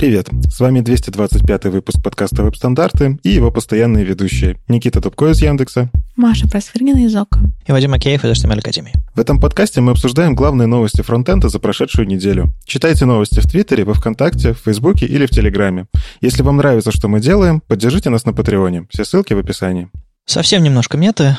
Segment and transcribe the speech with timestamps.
[0.00, 0.30] Привет!
[0.50, 6.48] С вами 225 выпуск подкаста «Веб-стандарты» и его постоянные ведущие Никита Тупко из Яндекса, Маша
[6.48, 8.94] Просвирнина из ОКО и Вадим Макеев из HTML Академии.
[9.14, 12.48] В этом подкасте мы обсуждаем главные новости фронтенда за прошедшую неделю.
[12.64, 15.84] Читайте новости в Твиттере, во Вконтакте, в Фейсбуке или в Телеграме.
[16.22, 18.86] Если вам нравится, что мы делаем, поддержите нас на Патреоне.
[18.88, 19.90] Все ссылки в описании.
[20.24, 21.36] Совсем немножко меты,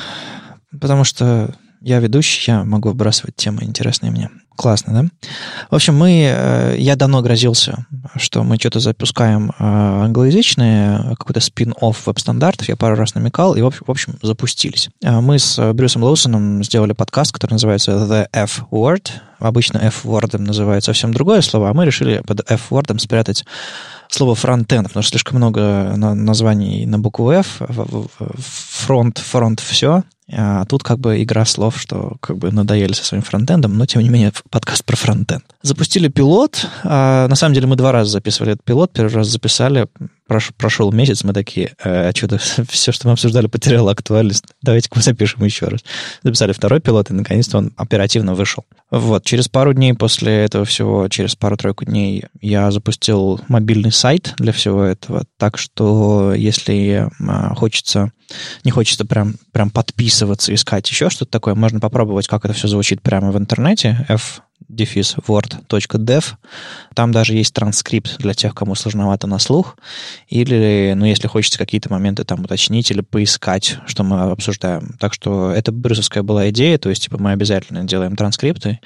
[0.80, 4.30] потому что я ведущий, я могу выбрасывать темы интересные мне.
[4.62, 5.28] Классно, да?
[5.72, 12.06] В общем, мы, э, я давно грозился, что мы что-то запускаем э, англоязычные, какой-то спин-офф
[12.06, 12.70] веб-стандартов.
[12.70, 14.90] Я пару раз намекал, и, в общем, запустились.
[15.04, 19.10] Э, мы с Брюсом Лоусоном сделали подкаст, который называется The F-Word.
[19.40, 23.44] Обычно F-word называют совсем другое слово, а мы решили под F-word спрятать
[24.10, 27.62] слово фронтенд, потому что слишком много названий на букву F,
[28.38, 33.24] фронт, фронт, все, а тут как бы игра слов, что как бы надоели со своим
[33.24, 35.44] фронтендом, но тем не менее подкаст про фронтенд.
[35.62, 36.68] Запустили пилот.
[36.84, 38.94] А, на самом деле мы два раза записывали этот пилот.
[38.94, 39.88] Первый раз записали,
[40.28, 42.38] прош, прошел месяц, мы такие, э, что-то
[42.70, 44.46] все, что мы обсуждали, потеряло актуальность.
[44.62, 45.82] Давайте-ка мы запишем еще раз.
[46.24, 48.64] Записали второй пилот, и наконец-то он оперативно вышел.
[48.90, 54.54] Вот, через пару дней после этого всего, через пару-тройку дней, я запустил мобильный сайт для
[54.54, 55.26] всего этого.
[55.38, 58.12] Так что, если а, хочется,
[58.64, 63.02] не хочется прям, прям подписываться, искать еще что-то такое, можно попробовать, как это все звучит
[63.02, 64.06] прямо в интернете.
[64.10, 66.24] F дефис word.dev.
[66.94, 69.78] Там даже есть транскрипт для тех, кому сложновато на слух.
[70.28, 74.96] Или, ну, если хочется какие-то моменты там уточнить или поискать, что мы обсуждаем.
[75.00, 78.80] Так что это брюсовская была идея, то есть, типа, мы обязательно делаем транскрипты,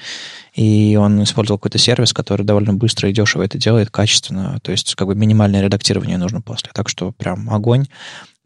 [0.53, 4.95] и он использовал какой-то сервис, который довольно быстро и дешево это делает, качественно, то есть,
[4.95, 6.69] как бы минимальное редактирование нужно после.
[6.73, 7.87] Так что прям огонь.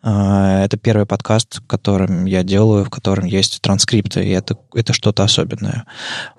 [0.02, 5.24] А, это первый подкаст, которым я делаю, в котором есть транскрипты, и это, это что-то
[5.24, 5.86] особенное.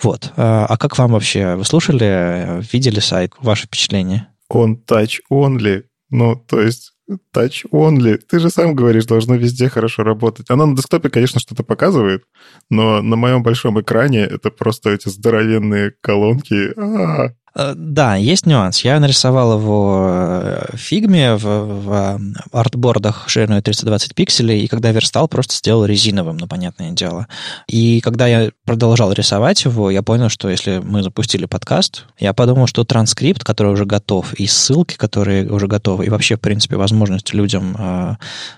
[0.03, 0.33] Вот.
[0.37, 1.57] А, а как вам вообще?
[1.57, 3.33] Вы слушали, видели сайт?
[3.39, 4.29] Ваши впечатления?
[4.49, 5.85] Он touch only.
[6.11, 6.93] Ну, то есть
[7.35, 8.19] touch only.
[8.19, 10.47] Ты же сам говоришь, должно везде хорошо работать.
[10.49, 12.25] Она на десктопе, конечно, что-то показывает,
[12.69, 16.73] но на моем большом экране это просто эти здоровенные колонки.
[16.77, 17.35] А-а-а.
[17.55, 18.85] Э, да, есть нюанс.
[18.85, 22.21] Я нарисовал его в фигме, в, в
[22.53, 27.27] артбордах шириной 320 пикселей, и когда верстал, просто сделал резиновым, ну, понятное дело.
[27.67, 32.67] И когда я продолжал рисовать его, я понял, что если мы запустили подкаст, я подумал,
[32.67, 37.35] что транскрипт, который уже готов, и ссылки, которые уже готовы, и вообще, в принципе, возможность
[37.35, 38.17] людям э,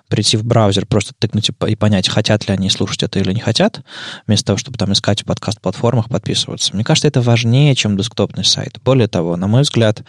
[0.08, 3.80] прийти в браузер, просто тыкнуть и понять, хотят ли они слушать это или не хотят,
[4.26, 6.74] вместо того, чтобы там искать в подкаст-платформах, подписываться.
[6.74, 8.81] Мне кажется, это важнее, чем десктопный сайт.
[8.84, 10.02] Более того, на мой взгляд,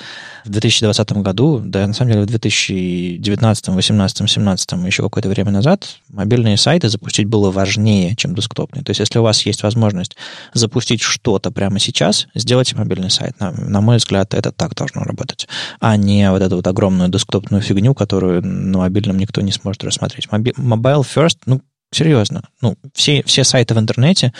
[0.45, 5.97] в 2020 году, да, на самом деле в 2019, 2018, 2017, еще какое-то время назад,
[6.09, 8.83] мобильные сайты запустить было важнее, чем десктопные.
[8.83, 10.15] То есть, если у вас есть возможность
[10.53, 13.39] запустить что-то прямо сейчас, сделайте мобильный сайт.
[13.39, 15.47] На, на мой взгляд, это так должно работать,
[15.79, 20.27] а не вот эту вот огромную десктопную фигню, которую на мобильном никто не сможет рассмотреть.
[20.27, 21.61] Mobile first, ну,
[21.93, 22.43] Серьезно.
[22.61, 24.33] Ну, все, все сайты в интернете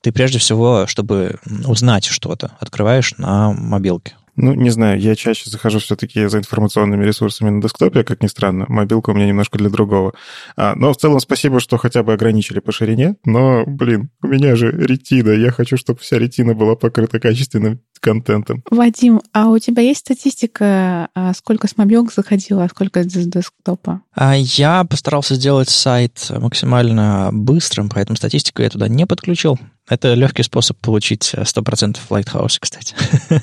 [0.00, 4.14] ты прежде всего, чтобы узнать что-то, открываешь на мобилке.
[4.36, 8.66] Ну, не знаю, я чаще захожу все-таки за информационными ресурсами на десктопе, как ни странно.
[8.68, 10.12] Мобилка у меня немножко для другого.
[10.56, 13.16] А, но в целом спасибо, что хотя бы ограничили по ширине.
[13.24, 15.30] Но, блин, у меня же ретина.
[15.30, 18.62] Я хочу, чтобы вся ретина была покрыта качественным контентом.
[18.70, 24.00] Вадим, а у тебя есть статистика, а, сколько с мобилок заходило, а сколько с десктопа?
[24.14, 29.58] А я постарался сделать сайт максимально быстрым, поэтому статистику я туда не подключил.
[29.88, 32.94] Это легкий способ получить 100% в Lighthouse, кстати.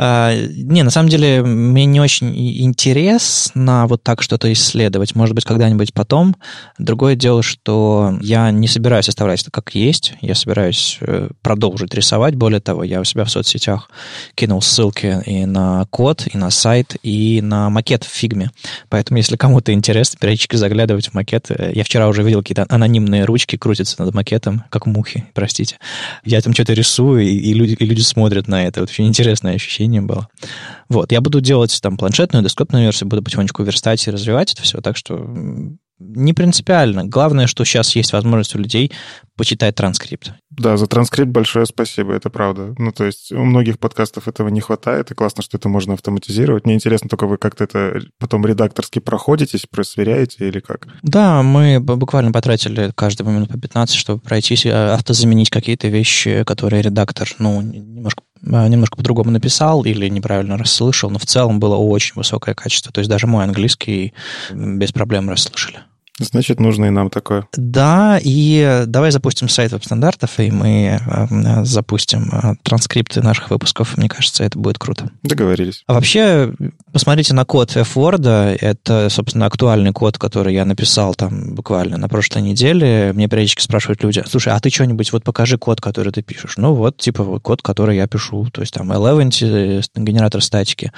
[0.00, 5.16] А, не, на самом деле, мне не очень интересно вот так что-то исследовать.
[5.16, 6.36] Может быть, когда-нибудь потом.
[6.78, 10.14] Другое дело, что я не собираюсь оставлять это как есть.
[10.20, 12.36] Я собираюсь э, продолжить рисовать.
[12.36, 13.57] Более того, я у себя в соцсетях
[14.34, 18.50] кинул ссылки и на код, и на сайт, и на макет в фигме.
[18.88, 21.50] Поэтому, если кому-то интересно, периодически заглядывать в макет.
[21.74, 25.78] Я вчера уже видел какие-то анонимные ручки крутятся над макетом, как мухи простите.
[26.24, 28.82] Я там что-то рисую, и, и, люди, и люди смотрят на это.
[28.82, 30.28] Очень интересное ощущение было.
[30.88, 34.80] Вот, я буду делать там планшетную, десктопную версию, буду потихонечку верстать и развивать это все,
[34.80, 35.16] так что
[35.98, 37.04] не принципиально.
[37.04, 38.92] Главное, что сейчас есть возможность у людей
[39.36, 40.32] почитать транскрипт.
[40.58, 42.74] Да, за транскрипт большое спасибо, это правда.
[42.78, 46.64] Ну, то есть у многих подкастов этого не хватает, и классно, что это можно автоматизировать.
[46.64, 50.88] Мне интересно, только вы как-то это потом редакторски проходитесь, просверяете или как?
[51.02, 56.82] Да, мы буквально потратили каждую минут по 15, чтобы пройтись, э, автозаменить какие-то вещи, которые
[56.82, 62.14] редактор, ну, немножко э, немножко по-другому написал или неправильно расслышал, но в целом было очень
[62.16, 62.92] высокое качество.
[62.92, 64.12] То есть даже мой английский
[64.52, 65.78] без проблем расслышали.
[66.18, 67.46] Значит, нужно и нам такое.
[67.56, 73.96] Да, и давай запустим сайт веб-стандартов, и мы э, запустим э, транскрипты наших выпусков.
[73.96, 75.10] Мне кажется, это будет круто.
[75.22, 75.84] Договорились.
[75.86, 76.52] А вообще,
[76.92, 78.58] посмотрите на код F-Word.
[78.60, 83.12] Это, собственно, актуальный код, который я написал там буквально на прошлой неделе.
[83.14, 86.56] Мне периодически спрашивают люди, слушай, а ты что-нибудь, вот покажи код, который ты пишешь.
[86.56, 88.48] Ну вот, типа, вот код, который я пишу.
[88.50, 90.92] То есть там Eleven, э, генератор статики,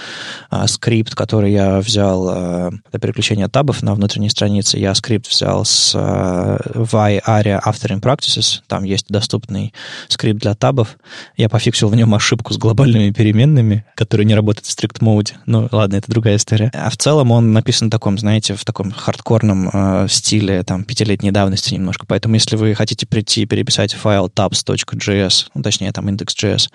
[0.66, 4.78] скрипт, который я взял для переключения табов на внутренней странице.
[4.78, 8.60] Я скрипт скрипт взял с э, ARIA Authoring Practices.
[8.68, 9.74] Там есть доступный
[10.06, 10.98] скрипт для табов.
[11.36, 15.32] Я пофиксил в нем ошибку с глобальными переменными, которые не работают в strict mode.
[15.46, 16.70] Ну, ладно, это другая история.
[16.74, 21.32] А в целом он написан в таком, знаете, в таком хардкорном э, стиле, там, пятилетней
[21.32, 22.06] давности немножко.
[22.06, 26.68] Поэтому, если вы хотите прийти и переписать файл tabs.js, ну, точнее, там, index.js,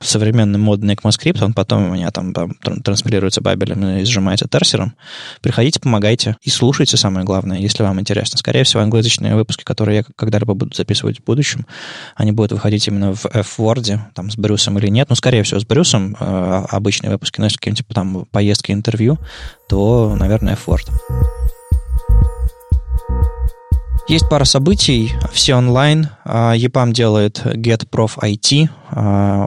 [0.00, 2.54] в современный модный ECMAScript, он потом у меня там, там
[2.84, 4.94] транспилируется бабелем и сжимается терсером,
[5.40, 7.58] приходите, помогайте и слушайте, самое главное.
[7.58, 8.38] Если если вам интересно.
[8.38, 11.66] Скорее всего, англоязычные выпуски, которые я когда-либо буду записывать в будущем,
[12.14, 15.08] они будут выходить именно в F-Word, там, с Брюсом или нет.
[15.08, 19.18] Ну, скорее всего, с Брюсом э, обычные выпуски, но если какие-нибудь типа, там поездки, интервью,
[19.68, 20.90] то, наверное, F-Word.
[24.08, 26.08] Есть пара событий, все онлайн.
[26.24, 28.68] EPAM делает GetProf IT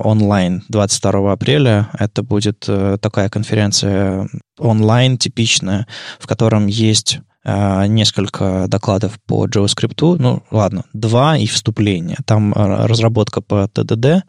[0.03, 1.89] онлайн 22 апреля.
[1.99, 5.85] Это будет э, такая конференция онлайн типичная,
[6.17, 12.17] в котором есть несколько докладов по JavaScript, ну, ладно, два и вступление.
[12.25, 14.21] Там э, разработка по TDD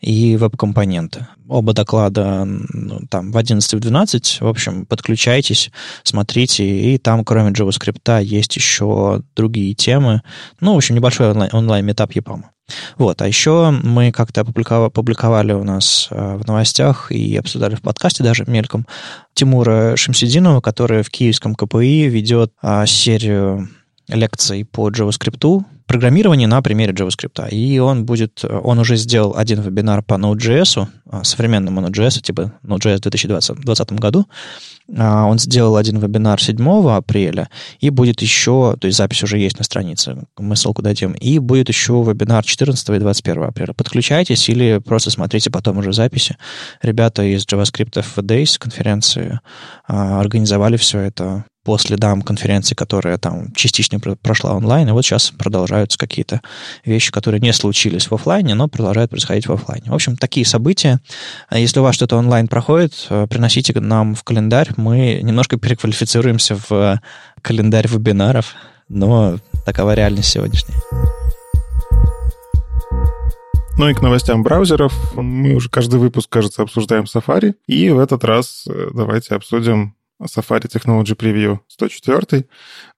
[0.00, 1.28] и веб-компоненты.
[1.48, 4.40] Оба доклада ну, там в 11 и в 12.
[4.40, 5.70] В общем, подключайтесь,
[6.02, 10.22] смотрите, и там, кроме JavaScript, есть еще другие темы.
[10.60, 12.44] Ну, в общем, небольшой онлайн-метап EPAM.
[12.98, 18.24] Вот, а еще мы как-то опубликовали у нас э, в новостях и обсуждали в подкасте
[18.24, 18.86] даже мельком
[19.34, 23.68] Тимура Шамсидинова, который в киевском КПИ ведет а, серию
[24.08, 27.48] лекций по JavaScript, программирование на примере JavaScript.
[27.50, 32.98] И он будет, он уже сделал один вебинар по Node.js, а, современному Node.js, типа Node.js
[32.98, 34.26] в 2020, году.
[34.96, 37.48] А, он сделал один вебинар 7 апреля,
[37.80, 41.68] и будет еще, то есть запись уже есть на странице, мы ссылку дадим, и будет
[41.68, 43.72] еще вебинар 14 и 21 апреля.
[43.72, 46.36] Подключайтесь или просто смотрите потом уже записи.
[46.82, 49.40] Ребята из JavaScript FV Days конференции
[49.86, 55.32] а, организовали все это по следам конференции, которая там частично прошла онлайн, и вот сейчас
[55.36, 56.40] продолжаются какие-то
[56.84, 59.90] вещи, которые не случились в офлайне, но продолжают происходить в офлайне.
[59.90, 61.00] В общем, такие события.
[61.48, 64.70] А если у вас что-то онлайн проходит, э, приносите нам в календарь.
[64.76, 67.00] Мы немножко переквалифицируемся в
[67.42, 68.54] календарь вебинаров,
[68.88, 70.76] но такова реальность сегодняшняя.
[73.76, 74.94] Ну и к новостям браузеров.
[75.16, 77.54] Мы уже каждый выпуск, кажется, обсуждаем Safari.
[77.66, 82.46] И в этот раз э, давайте обсудим Safari Technology Preview 104.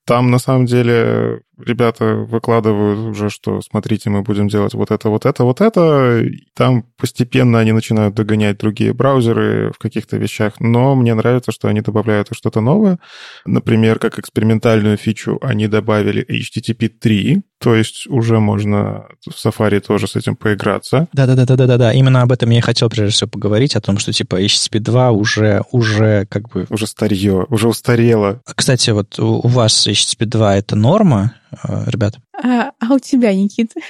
[0.05, 5.27] Там, на самом деле, ребята выкладывают уже, что смотрите, мы будем делать вот это, вот
[5.27, 6.25] это, вот это.
[6.55, 11.81] Там постепенно они начинают догонять другие браузеры в каких-то вещах, но мне нравится, что они
[11.81, 12.99] добавляют что-то новое.
[13.47, 20.07] Например, как экспериментальную фичу они добавили HTTP 3, то есть уже можно в Safari тоже
[20.07, 21.09] с этим поиграться.
[21.13, 21.93] Да-да-да-да-да-да.
[21.93, 25.11] Именно об этом я и хотел прежде всего поговорить, о том, что типа HTTP 2
[25.11, 26.67] уже, уже как бы...
[26.71, 28.41] Уже старье, уже устарело.
[28.55, 31.35] Кстати, вот у вас HTTP 2 это норма,
[31.87, 32.15] ребят?
[32.33, 33.81] А, а у тебя, Никита?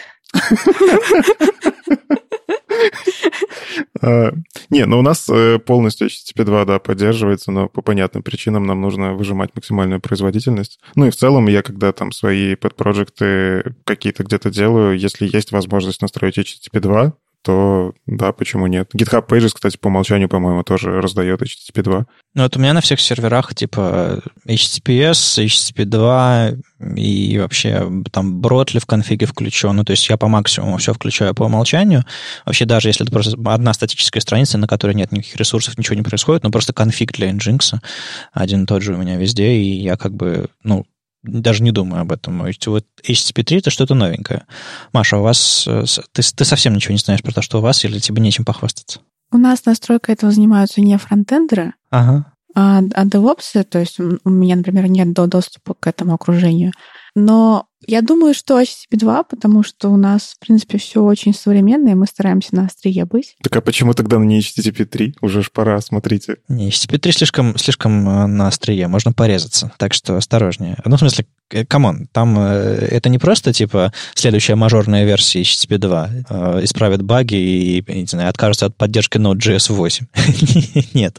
[4.00, 4.32] А,
[4.70, 8.81] не, ну у нас э, полностью HTTP 2, да, поддерживается, но по понятным причинам нам
[8.81, 10.79] нужно выжимать максимальную производительность.
[10.94, 16.03] Ну и в целом я, когда там свои подпроекты какие-то где-то делаю, если есть возможность
[16.03, 18.90] настроить HTTP 2, то да, почему нет.
[18.94, 22.06] GitHub Pages, кстати, по умолчанию, по-моему, тоже раздает HTTP 2.
[22.34, 26.50] Ну, вот у меня на всех серверах типа HTTPS, HTTP 2
[26.96, 29.76] и вообще там Бротли в конфиге включен.
[29.76, 32.04] Ну, то есть я по максимуму все включаю по умолчанию.
[32.44, 36.02] Вообще даже если это просто одна статическая страница, на которой нет никаких ресурсов, ничего не
[36.02, 37.78] происходит, но просто конфиг для Nginx
[38.32, 40.84] один и тот же у меня везде, и я как бы, ну,
[41.22, 42.39] даже не думаю об этом.
[42.41, 44.46] Вот HTTP3 это что-то новенькое.
[44.93, 47.84] Маша, у вас э, ты, ты совсем ничего не знаешь про то, что у вас,
[47.84, 49.01] или тебе нечем похвастаться?
[49.31, 52.32] У нас настройкой этого занимаются не фронтендеры, ага.
[52.55, 56.72] а, а DevOps, то есть у меня, например, нет до доступа к этому окружению.
[57.15, 61.94] Но Я думаю, что HTTP 2, потому что у нас, в принципе, все очень современное,
[61.94, 63.34] мы стараемся на острие быть.
[63.42, 65.14] Так а почему тогда не HTTP 3?
[65.22, 66.36] Уже ж пора, смотрите.
[66.48, 70.76] Не, HTTP 3 слишком, слишком э, на острие, можно порезаться, так что осторожнее.
[70.84, 75.42] Ну, в смысле, Э, come on, там э, это не просто, типа, следующая мажорная версия
[75.42, 80.06] HTTP 2 э, исправит баги и, не знаю, откажется от поддержки Node.js 8.
[80.94, 81.18] Нет,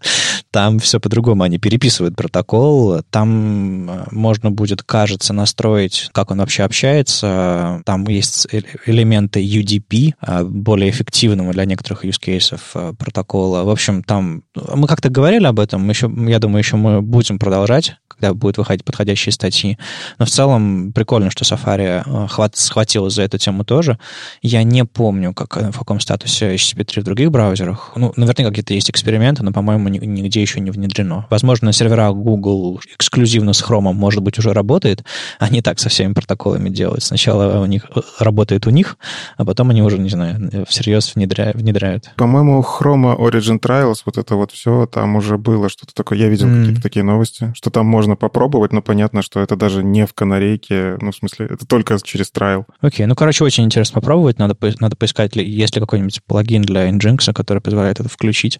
[0.51, 1.43] там все по-другому.
[1.43, 7.81] Они переписывают протокол, там можно будет, кажется, настроить, как он вообще общается.
[7.85, 8.47] Там есть
[8.85, 10.13] элементы UDP,
[10.43, 13.63] более эффективного для некоторых use cases протокола.
[13.63, 17.95] В общем, там мы как-то говорили об этом, еще, я думаю, еще мы будем продолжать
[18.19, 19.77] когда будут выходить подходящие статьи.
[20.17, 23.97] Но в целом прикольно, что Safari э, хват, схватилась за эту тему тоже.
[24.41, 27.93] Я не помню, как, э, в каком статусе HTTP3 в других браузерах.
[27.95, 31.27] Ну, наверняка какие-то есть эксперименты, но, по-моему, нигде еще не внедрено.
[31.29, 35.03] Возможно, на серверах Google эксклюзивно с Chrome, может быть, уже работает.
[35.39, 36.38] Они так со всеми протоколами
[36.69, 37.03] делают.
[37.03, 37.85] Сначала у них
[38.19, 38.97] работает у них,
[39.37, 41.55] а потом они уже, не знаю, всерьез внедряют.
[41.55, 42.11] внедряют.
[42.17, 46.17] По-моему, Chrome Origin Trials, вот это вот все, там уже было что-то такое.
[46.17, 46.59] Я видел mm.
[46.59, 50.13] какие-то такие новости, что там можно можно попробовать, но понятно, что это даже не в
[50.13, 52.65] канарейке, ну, в смысле, это только через трайл.
[52.81, 53.07] Окей, okay.
[53.07, 57.59] ну, короче, очень интересно попробовать, надо, надо поискать, есть ли какой-нибудь плагин для Nginx, который
[57.59, 58.59] позволяет это включить,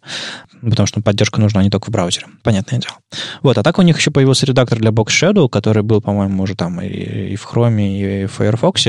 [0.62, 2.96] потому что поддержка нужна не только в браузере, понятное дело.
[3.42, 6.56] Вот, а так у них еще появился редактор для Box Shadow, который был, по-моему, уже
[6.56, 8.88] там и, и в Chrome, и в Firefox,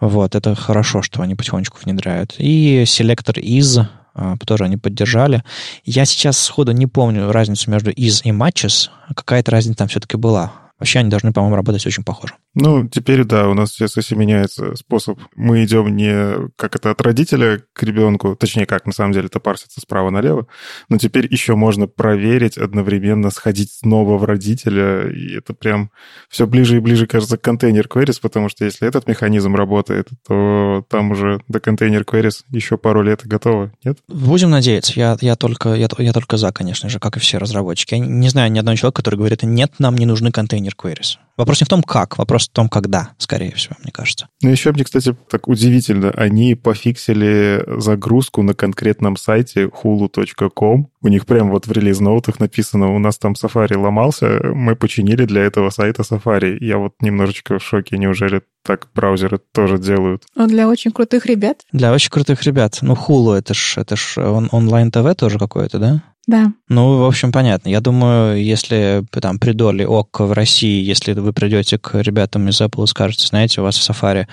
[0.00, 2.34] вот, это хорошо, что они потихонечку внедряют.
[2.38, 3.78] И селектор из
[4.14, 5.42] а, тоже они поддержали.
[5.84, 8.90] Я сейчас сходу не помню разницу между is и matches.
[9.14, 10.52] Какая-то разница там все-таки была.
[10.80, 12.34] Вообще они должны, по-моему, работать очень похоже.
[12.54, 15.20] Ну, теперь, да, у нас сейчас если меняется способ.
[15.36, 19.40] Мы идем не как это от родителя к ребенку, точнее, как на самом деле это
[19.40, 20.46] парсится справа налево,
[20.88, 25.90] но теперь еще можно проверить одновременно, сходить снова в родителя, и это прям
[26.28, 30.84] все ближе и ближе, кажется, к контейнер queries, потому что если этот механизм работает, то
[30.88, 33.98] там уже до контейнер queries еще пару лет и готово, нет?
[34.08, 34.92] Будем надеяться.
[34.96, 37.94] Я, я, только, я, я только за, конечно же, как и все разработчики.
[37.94, 41.16] Я не знаю ни одного человека, который говорит, нет, нам не нужны контейнер queries.
[41.40, 44.28] Вопрос не в том, как, вопрос в том, когда, скорее всего, мне кажется.
[44.42, 50.90] Ну, еще мне, кстати, так удивительно, они пофиксили загрузку на конкретном сайте hulu.com.
[51.00, 55.40] У них прям вот в релиз-ноутах написано, у нас там Safari ломался, мы починили для
[55.40, 56.58] этого сайта Safari.
[56.60, 60.24] Я вот немножечко в шоке, неужели так браузеры тоже делают?
[60.34, 61.62] Ну, для очень крутых ребят.
[61.72, 62.80] Для очень крутых ребят.
[62.82, 66.02] Ну, Hulu это ж, это ж он, онлайн-ТВ тоже какое-то, да?
[66.30, 66.52] Да.
[66.68, 67.70] Ну, в общем, понятно.
[67.70, 72.60] Я думаю, если там при доле ОК в России, если вы придете к ребятам из
[72.60, 74.28] Apple и скажете, знаете, у вас в Safari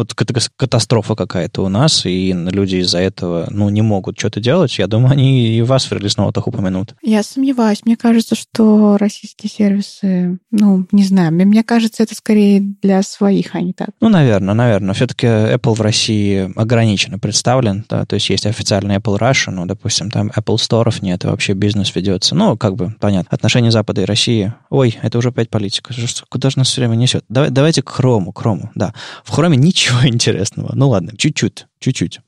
[0.00, 0.14] вот
[0.56, 5.12] катастрофа какая-то у нас, и люди из-за этого, ну, не могут что-то делать, я думаю,
[5.12, 6.94] они и вас в релиз-ноутах упомянут.
[7.02, 7.80] Я сомневаюсь.
[7.84, 13.60] Мне кажется, что российские сервисы, ну, не знаю, мне кажется, это скорее для своих, а
[13.60, 13.90] не так.
[14.00, 14.94] Ну, наверное, наверное.
[14.94, 20.10] Все-таки Apple в России ограниченно представлен, да, то есть есть официальный Apple Russia, но, допустим,
[20.10, 22.34] там Apple Store нет, вообще бизнес ведется.
[22.34, 23.28] Ну, как бы, понятно.
[23.30, 24.54] Отношения Запада и России.
[24.70, 25.92] Ой, это уже опять политика.
[26.28, 27.24] Куда же нас все время несет?
[27.28, 28.94] Давай, давайте к хрому, хрому, да.
[29.24, 30.72] В хроме ничего интересного.
[30.74, 32.20] Ну ладно, чуть-чуть чуть-чуть.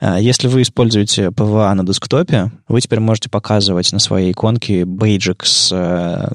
[0.00, 5.44] А, если вы используете PVA на десктопе, вы теперь можете показывать на своей иконке бейджик
[5.44, 6.28] с э,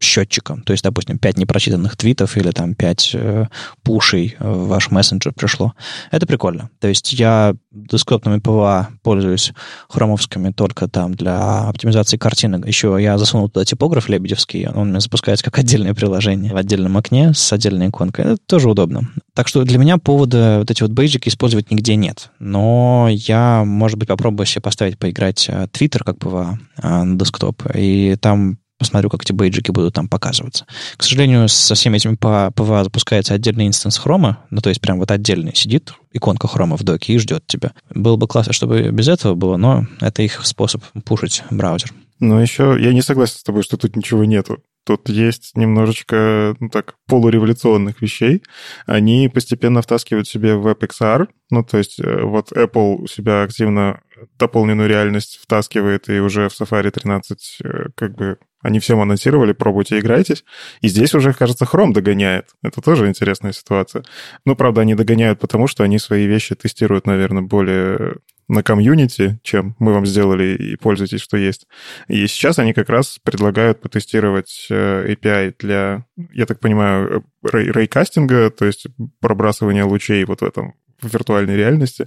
[0.00, 0.62] счетчиком.
[0.62, 3.46] То есть, допустим, 5 непрочитанных твитов или там 5 э,
[3.82, 5.74] пушей в ваш мессенджер пришло.
[6.10, 6.70] Это прикольно.
[6.80, 9.52] То есть я десктопными PVA пользуюсь
[9.88, 12.66] хромовскими только там для оптимизации картинок.
[12.66, 16.96] Еще я засунул туда типограф лебедевский, он у меня запускается как отдельное приложение в отдельном
[16.96, 18.24] окне с отдельной иконкой.
[18.24, 19.10] Это тоже удобно.
[19.34, 22.30] Так что для меня повода вот эти вот бейджики использовать нигде нет.
[22.38, 28.16] Но я, может быть, попробую себе поставить, поиграть э, Twitter как бы на десктоп, и
[28.20, 30.64] там посмотрю, как эти бейджики будут там показываться.
[30.96, 35.10] К сожалению, со всеми этими PWA запускается отдельный инстанс хрома, ну, то есть прям вот
[35.10, 37.72] отдельный сидит иконка хрома в доке и ждет тебя.
[37.90, 41.92] Было бы классно, чтобы без этого было, но это их способ пушить браузер.
[42.20, 44.62] Но еще я не согласен с тобой, что тут ничего нету.
[44.88, 48.42] Тут есть немножечко, ну так, полуреволюционных вещей.
[48.86, 51.28] Они постепенно втаскивают себе в WebXR.
[51.50, 54.00] Ну, то есть э, вот Apple у себя активно
[54.38, 59.98] дополненную реальность втаскивает, и уже в Safari 13 э, как бы они всем анонсировали, пробуйте,
[59.98, 60.42] играйтесь.
[60.80, 62.46] И здесь уже, кажется, Chrome догоняет.
[62.62, 64.04] Это тоже интересная ситуация.
[64.46, 68.16] Ну, правда, они догоняют, потому что они свои вещи тестируют, наверное, более
[68.48, 71.66] на комьюнити, чем мы вам сделали и пользуйтесь, что есть.
[72.08, 78.64] И сейчас они как раз предлагают потестировать э, API для, я так понимаю, рейкастинга, то
[78.64, 78.86] есть
[79.20, 82.06] пробрасывания лучей вот в этом в виртуальной реальности.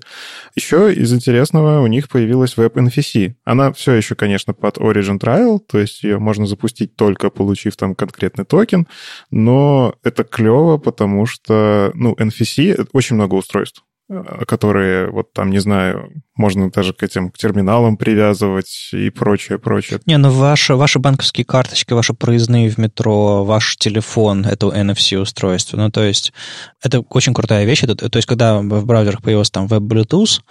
[0.56, 3.36] Еще из интересного у них появилась WebNFC.
[3.46, 7.96] Она все еще, конечно, под Origin Trial, то есть ее можно запустить только получив там
[7.96, 8.88] конкретный токен,
[9.30, 13.84] но это клево, потому что, ну, NFC— очень много устройств.
[14.12, 19.60] Э, которые вот там, не знаю, можно даже к этим к терминалам привязывать и прочее,
[19.60, 20.00] прочее.
[20.06, 25.78] Не, ну ваши, ваши банковские карточки, ваши проездные в метро, ваш телефон— это NFC-устройство.
[25.78, 26.32] Ну, то есть
[26.82, 27.84] это очень крутая вещь.
[27.84, 30.42] Это, то есть когда в браузерах появился там Web Bluetooth,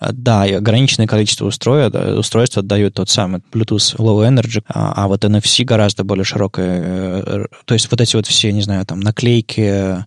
[0.00, 5.08] э, да, и ограниченное количество устройств, устройств отдают тот самый Bluetooth Low Energy, а, а
[5.08, 7.22] вот NFC гораздо более широкое.
[7.26, 10.04] Э, то есть вот эти вот все, не знаю, там наклейки,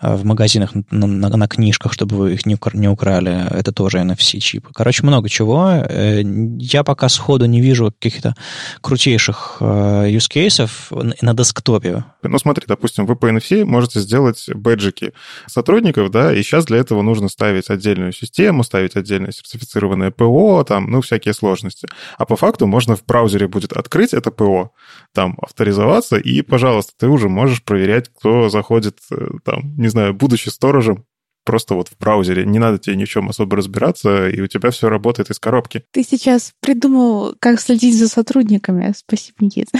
[0.00, 3.46] в магазинах на, на, на книжках, чтобы вы их не, не украли.
[3.50, 3.98] Это тоже
[4.66, 4.72] NFC-чипы.
[4.74, 5.68] Короче, много чего.
[5.68, 6.22] Э,
[6.58, 8.34] я пока сходу не вижу каких-то
[8.80, 9.64] крутейших э,
[10.10, 12.04] use cases на десктопе.
[12.22, 15.12] Ну, смотри, допустим, вы по NFC можете сделать бэджики
[15.46, 20.90] сотрудников, да, и сейчас для этого нужно ставить отдельную систему, ставить отдельное сертифицированное ПО, там,
[20.90, 21.88] ну, всякие сложности.
[22.18, 24.72] А по факту можно в браузере будет открыть это ПО,
[25.14, 30.48] там, авторизоваться, и, пожалуйста, ты уже можешь проверять, кто заходит, э, там, не знаю, будучи
[30.48, 31.04] сторожем,
[31.46, 32.44] просто вот в браузере.
[32.44, 35.84] Не надо тебе ни в чем особо разбираться, и у тебя все работает из коробки.
[35.92, 38.92] Ты сейчас придумал, как следить за сотрудниками.
[38.94, 39.78] Спасибо, Никита.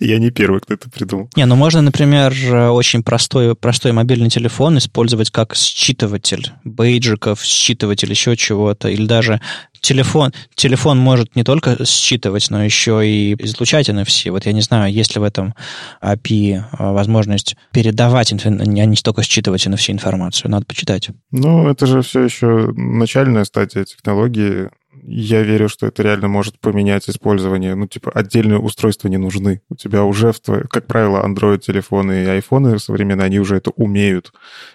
[0.00, 1.28] Я не первый, кто это придумал.
[1.36, 2.32] Не, ну можно, например,
[2.70, 9.40] очень простой, простой мобильный телефон использовать как считыватель бейджиков, считыватель еще чего-то, или даже
[9.82, 14.30] телефон, телефон может не только считывать, но еще и излучать NFC.
[14.30, 15.54] Вот я не знаю, есть ли в этом
[16.02, 20.50] API а, возможность передавать, а не только считывать NFC информацию.
[20.50, 21.10] Надо почитать.
[21.30, 24.70] Ну, это же все еще начальная стадия технологии
[25.02, 27.74] я верю, что это реально может поменять использование.
[27.74, 29.62] Ну, типа, отдельные устройства не нужны.
[29.68, 34.32] У тебя уже, в твои, как правило, Android-телефоны и айфоны современные, они уже это умеют.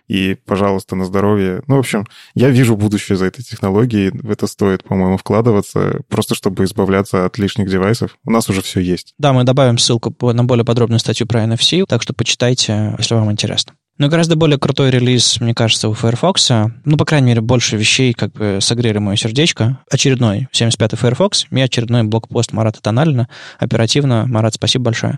[0.07, 1.61] И, пожалуйста, на здоровье.
[1.67, 4.11] Ну, в общем, я вижу будущее за этой технологией.
[4.11, 8.17] В это стоит, по-моему, вкладываться, просто чтобы избавляться от лишних девайсов.
[8.25, 9.13] У нас уже все есть.
[9.17, 13.31] Да, мы добавим ссылку на более подробную статью про NFC, так что почитайте, если вам
[13.31, 13.73] интересно.
[13.97, 16.51] Но гораздо более крутой релиз, мне кажется, у Firefox.
[16.85, 19.79] Ну, по крайней мере, больше вещей как бы согрели мое сердечко.
[19.89, 23.27] Очередной 75-й Firefox и очередной блокпост Марата Тональна.
[23.57, 24.25] Оперативно.
[24.27, 25.17] Марат, спасибо большое.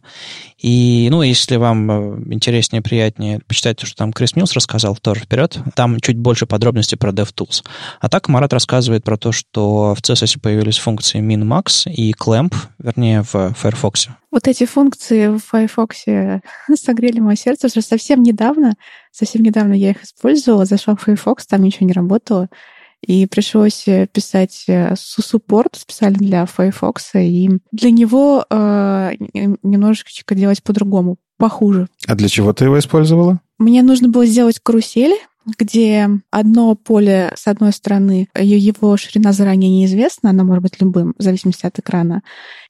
[0.58, 5.22] И, ну, если вам э, интереснее, приятнее почитать то, что там Крис Милс рассказал, тоже
[5.22, 5.60] вперед.
[5.76, 7.64] Там чуть больше подробностей про DevTools.
[8.00, 13.24] А так Марат рассказывает про то, что в CSS появились функции min-max и clamp, вернее,
[13.24, 14.10] в Firefox.
[14.32, 16.06] Вот эти функции в Firefox
[16.76, 18.69] согрели мое сердце, что совсем недавно,
[19.12, 22.50] совсем недавно я их использовала, зашла в Firefox, там ничего не работало,
[23.02, 29.14] и пришлось писать э, суппорт специально для Firefox, и для него э,
[29.64, 31.88] немножечко делать по-другому, похуже.
[32.08, 33.40] А для чего ты его использовала?
[33.58, 35.16] Мне нужно было сделать карусель,
[35.58, 41.24] где одно поле, с одной стороны, его ширина заранее неизвестна, она может быть любым, в
[41.24, 42.22] зависимости от экрана.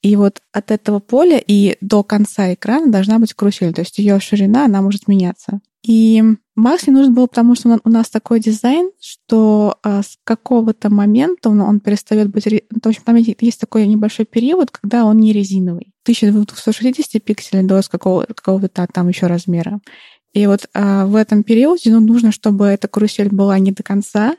[0.02, 4.20] И вот от этого поля и до конца экрана должна быть карусель, то есть ее
[4.20, 5.60] ширина, она может меняться.
[5.84, 6.22] И
[6.56, 11.50] Макс не нужен был, потому что у нас такой дизайн, что а, с какого-то момента
[11.50, 12.46] он, перестает быть...
[12.46, 15.94] В общем, там есть такой небольшой период, когда он не резиновый.
[16.04, 19.80] 1260 пикселей до какого-то какого там еще размера.
[20.34, 24.36] И вот а, в этом периоде ну, нужно, чтобы эта карусель была не до конца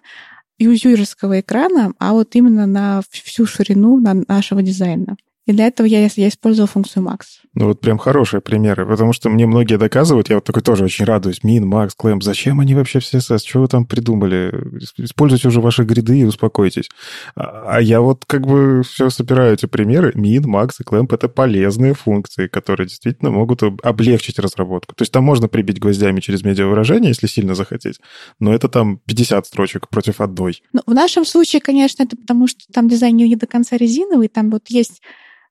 [0.58, 3.98] юзерского экрана, а вот именно на всю ширину
[4.28, 5.16] нашего дизайна.
[5.46, 7.20] И для этого я, я использовал функцию Max.
[7.54, 11.04] Ну вот прям хорошие примеры, потому что мне многие доказывают, я вот такой тоже очень
[11.04, 14.52] радуюсь, Min, Max, Clamp, зачем они вообще все CSS, что вы там придумали?
[14.98, 16.88] Используйте уже ваши гриды и успокойтесь.
[17.34, 20.12] А, а я вот как бы все собираю эти примеры.
[20.14, 24.94] Min, Max и Clamp— это полезные функции, которые действительно могут облегчить разработку.
[24.94, 27.98] То есть там можно прибить гвоздями через медиавыражение, если сильно захотеть,
[28.38, 30.62] но это там 50 строчек против одной.
[30.72, 34.50] Ну, в нашем случае, конечно, это потому, что там дизайн не до конца резиновый, там
[34.50, 35.02] вот есть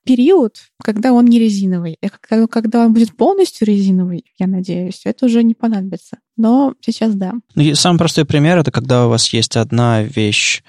[0.09, 1.95] период, когда он не резиновый.
[2.01, 2.09] И
[2.49, 6.17] когда, он будет полностью резиновый, я надеюсь, это уже не понадобится.
[6.35, 7.33] Но сейчас да.
[7.53, 10.63] Ну, самый простой пример это когда у вас есть одна вещь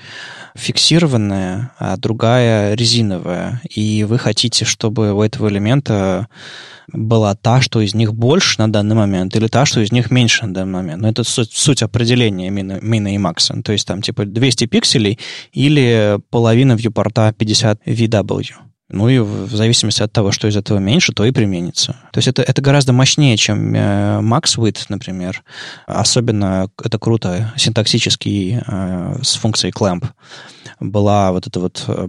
[0.54, 6.28] фиксированная, а другая резиновая, и вы хотите, чтобы у этого элемента
[6.92, 10.44] была та, что из них больше на данный момент, или та, что из них меньше
[10.46, 11.00] на данный момент.
[11.00, 13.62] Но это суть, суть определения мина, мина и макса.
[13.62, 15.18] То есть там типа 200 пикселей
[15.54, 18.69] или половина вьюпорта 50 VW.
[18.90, 21.92] Ну и в зависимости от того, что из этого меньше, то и применится.
[22.12, 25.42] То есть это, это гораздо мощнее, чем э, MaxWidth, например.
[25.86, 30.04] Особенно это круто синтаксически э, с функцией clamp.
[30.80, 32.08] Была вот эта вот э,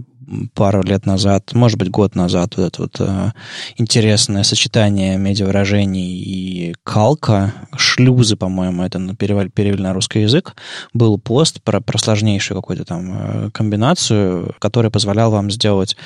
[0.53, 3.31] пару лет назад, может быть, год назад, вот это вот э,
[3.77, 10.55] интересное сочетание медиавыражений и калка, шлюзы, по-моему, это перевели, перевели на русский язык,
[10.93, 15.97] был пост про, про сложнейшую какую-то там э, комбинацию, которая позволяла вам сделать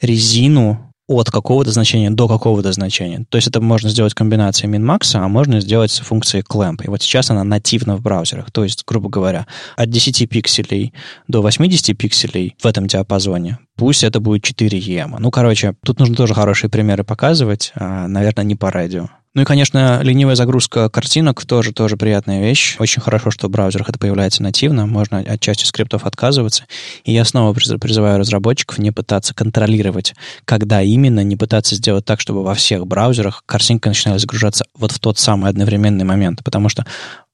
[0.00, 3.26] резину от какого-то значения до какого-то значения.
[3.28, 6.82] То есть это можно сделать комбинацией min-max, а можно сделать с функцией clamp.
[6.84, 8.50] И вот сейчас она нативна в браузерах.
[8.50, 10.94] То есть, грубо говоря, от 10 пикселей
[11.28, 13.58] до 80 пикселей в этом диапазоне.
[13.76, 15.16] Пусть это будет 4 EM.
[15.18, 19.08] Ну, короче, тут нужно тоже хорошие примеры показывать, а, наверное, не по радио.
[19.34, 22.76] Ну и, конечно, ленивая загрузка картинок тоже, тоже приятная вещь.
[22.78, 24.86] Очень хорошо, что в браузерах это появляется нативно.
[24.86, 26.66] Можно от части скриптов отказываться.
[27.02, 32.44] И я снова призываю разработчиков не пытаться контролировать, когда именно, не пытаться сделать так, чтобы
[32.44, 36.44] во всех браузерах картинка начинала загружаться вот в тот самый одновременный момент.
[36.44, 36.86] Потому что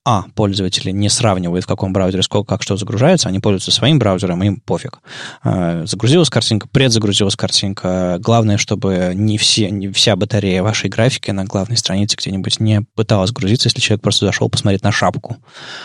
[0.03, 4.43] а, пользователи не сравнивают, в каком браузере сколько, как что загружается, они пользуются своим браузером,
[4.43, 5.01] им пофиг.
[5.43, 8.17] А, загрузилась картинка, предзагрузилась картинка.
[8.19, 13.31] Главное, чтобы не, все, не вся батарея вашей графики на главной странице где-нибудь не пыталась
[13.31, 15.37] грузиться, если человек просто зашел посмотреть на шапку.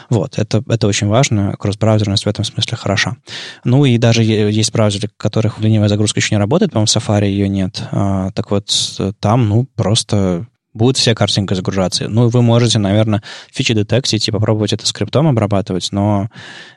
[0.09, 1.53] Вот, это, это очень важно.
[1.59, 3.17] Кросс-браузерность в этом смысле хороша.
[3.65, 7.27] Ну и даже есть браузеры, в которых ленивая загрузка еще не работает, по-моему, в Safari
[7.27, 7.83] ее нет.
[7.91, 8.71] А, так вот,
[9.19, 12.07] там, ну, просто будет вся картинка загружаться.
[12.07, 16.29] Ну, вы можете, наверное, фичи детектить и попробовать это скриптом обрабатывать, но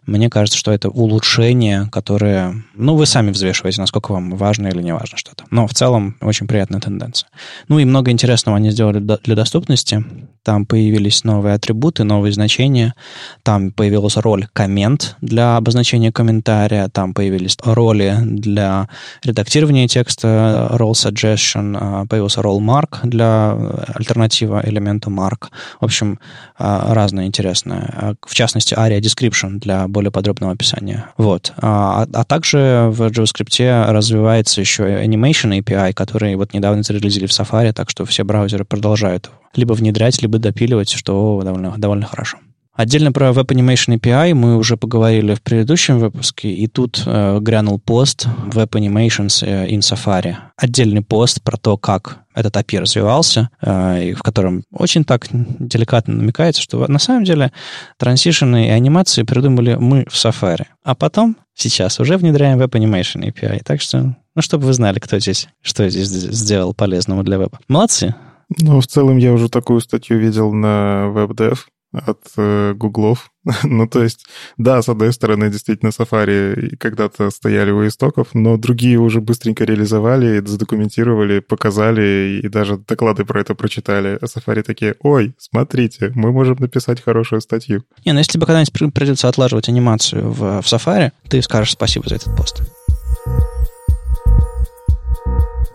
[0.09, 4.94] мне кажется, что это улучшение, которое, ну, вы сами взвешиваете, насколько вам важно или не
[4.94, 5.44] важно что-то.
[5.51, 7.29] Но в целом очень приятная тенденция.
[7.68, 10.05] Ну и много интересного они сделали для доступности.
[10.42, 12.94] Там появились новые атрибуты, новые значения.
[13.42, 16.88] Там появилась роль коммент для обозначения комментария.
[16.88, 18.88] Там появились роли для
[19.23, 21.77] редактирования текста, role suggestion.
[21.79, 23.53] А, появился role mark для
[23.94, 25.49] альтернатива элементу mark.
[25.81, 26.18] В общем,
[26.57, 28.16] разное интересное.
[28.27, 31.07] В частности, ARIA Description для более подробного описания.
[31.17, 31.53] Вот.
[31.57, 37.73] А, а также в JavaScript развивается еще Animation API, который вот недавно зарелизили в Safari,
[37.73, 42.39] так что все браузеры продолжают либо внедрять, либо допиливать, что довольно, довольно хорошо.
[42.79, 47.81] Отдельно про Web Animation API мы уже поговорили в предыдущем выпуске, и тут э, грянул
[47.81, 50.37] пост Web Animations э, in Safari.
[50.57, 56.62] Отдельный пост про то, как этот API развивался, э, в котором очень так деликатно намекается,
[56.62, 57.51] что на самом деле
[57.97, 60.67] трансишены и анимации придумали мы в Safari.
[60.85, 63.61] А потом, сейчас, уже внедряем Web Animation API.
[63.64, 67.59] Так что, ну, чтобы вы знали, кто здесь, что здесь сделал полезного для веба.
[67.67, 68.14] Молодцы.
[68.61, 71.59] Ну, в целом, я уже такую статью видел на WebDev,
[71.92, 73.31] от э, гуглов.
[73.64, 74.27] ну, то есть,
[74.59, 80.44] да, с одной стороны, действительно, Safari когда-то стояли у истоков, но другие уже быстренько реализовали,
[80.44, 84.18] задокументировали, показали и даже доклады про это прочитали.
[84.20, 87.85] А Safari такие, ой, смотрите, мы можем написать хорошую статью.
[88.05, 92.16] Не, ну если бы когда-нибудь придется отлаживать анимацию в, в Safari, ты скажешь спасибо за
[92.16, 92.62] этот пост.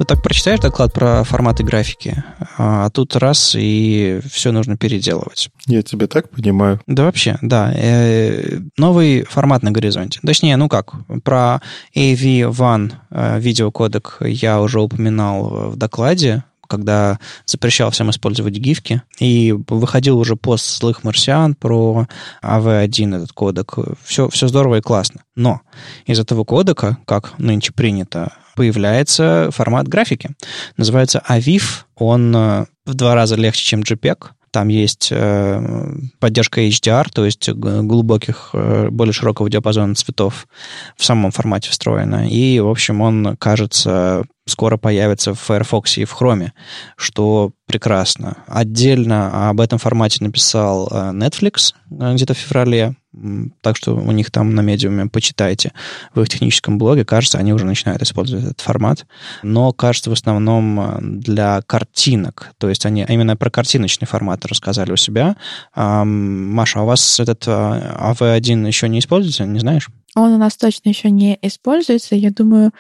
[0.03, 2.25] Вот так прочитаешь доклад про форматы графики,
[2.57, 5.49] а тут раз, и все нужно переделывать.
[5.65, 6.81] Я тебя так понимаю.
[6.87, 7.71] Да вообще, да.
[7.73, 10.19] Э, новый формат на горизонте.
[10.21, 10.91] Точнее, ну как,
[11.23, 11.61] про
[11.95, 19.03] AV1 э, видеокодек я уже упоминал в докладе, когда запрещал всем использовать гифки.
[19.19, 22.07] И выходил уже пост злых марсиан про
[22.43, 23.75] AV1 этот кодек.
[24.03, 25.21] Все, все здорово и классно.
[25.37, 25.61] Но
[26.05, 30.31] из этого кодека, как нынче принято, появляется формат графики.
[30.77, 31.85] Называется AVIF.
[31.95, 34.29] Он э, в два раза легче, чем JPEG.
[34.53, 40.47] Там есть э, поддержка HDR, то есть глубоких, э, более широкого диапазона цветов
[40.95, 42.29] в самом формате встроена.
[42.29, 46.51] И, в общем, он, кажется, скоро появится в Firefox и в Chrome,
[46.97, 48.43] что прекрасно.
[48.45, 52.95] Отдельно об этом формате написал э, Netflix э, где-то в феврале,
[53.61, 55.71] так что у них там на медиуме почитайте.
[56.13, 59.05] В их техническом блоге, кажется, они уже начинают использовать этот формат.
[59.43, 62.51] Но, кажется, в основном э, для картинок.
[62.57, 65.35] То есть они именно про картиночный формат рассказали у себя.
[65.75, 69.89] Маша, а у вас этот AV1 еще не используется, не знаешь?
[70.15, 72.15] Он у нас точно еще не используется.
[72.15, 72.71] Я думаю,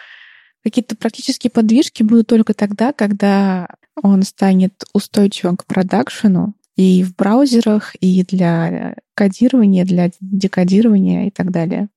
[0.63, 3.67] Какие-то практические подвижки будут только тогда, когда
[4.01, 11.51] он станет устойчивым к продакшену и в браузерах, и для кодирования, для декодирования и так
[11.51, 11.89] далее.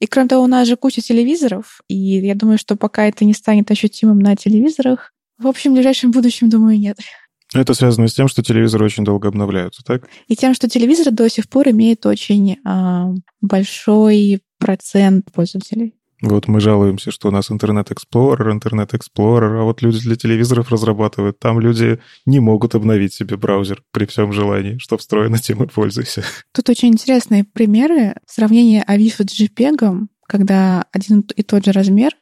[0.00, 3.32] И кроме того, у нас же куча телевизоров, и я думаю, что пока это не
[3.32, 6.98] станет ощутимым на телевизорах, в общем, в ближайшем будущем, думаю, нет.
[7.54, 10.08] Это связано с тем, что телевизоры очень долго обновляются, так?
[10.28, 15.94] И тем, что телевизоры до сих пор имеют очень э, большой процент пользователей.
[16.22, 21.38] Вот мы жалуемся, что у нас Internet Explorer, а вот люди для телевизоров разрабатывают.
[21.38, 24.78] Там люди не могут обновить себе браузер при всем желании.
[24.78, 26.24] Что встроено, тем и пользуйся.
[26.52, 28.14] Тут очень интересные примеры.
[28.26, 32.12] Сравнение AVIF с JPEG, когда один и тот же размер,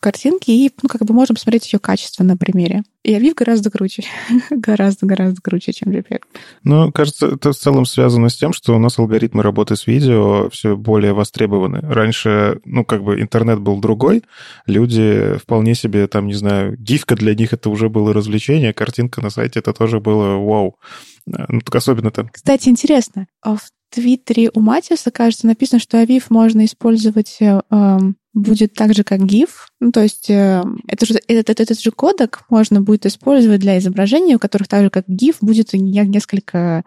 [0.00, 2.82] картинки, и ну, как бы можем посмотреть ее качество на примере.
[3.02, 4.04] И Aviv гораздо круче.
[4.50, 6.22] Гораздо-гораздо круче, чем JPEG.
[6.62, 10.48] Ну, кажется, это в целом связано с тем, что у нас алгоритмы работы с видео
[10.50, 11.80] все более востребованы.
[11.80, 14.22] Раньше, ну, как бы интернет был другой,
[14.66, 19.30] люди вполне себе, там, не знаю, гифка для них это уже было развлечение, картинка на
[19.30, 20.78] сайте это тоже было вау.
[21.26, 22.28] Ну, так особенно там.
[22.28, 28.16] Кстати, интересно, а в Твиттере у Матиаса, кажется, написано, что Авив можно использовать э, эм,
[28.32, 29.48] будет так же, как GIF.
[29.80, 33.78] Ну, то есть э, это же, этот, этот, этот же кодек можно будет использовать для
[33.78, 36.84] изображений, у которых так же, как GIF, будет несколько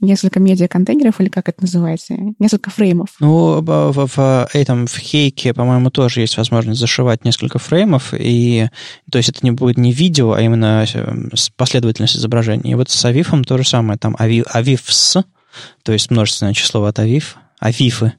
[0.00, 3.08] несколько медиа-контейнеров, или как это называется, несколько фреймов.
[3.20, 8.68] Ну, в, в, в этом, в хейке, по-моему, тоже есть возможность зашивать несколько фреймов, и
[9.10, 11.14] то есть это не будет не видео, а именно э,
[11.56, 12.70] последовательность изображений.
[12.70, 15.16] И вот с Авифом то же самое, там ави, Авивс,
[15.82, 18.14] то есть множественное число от Авив, Авифы,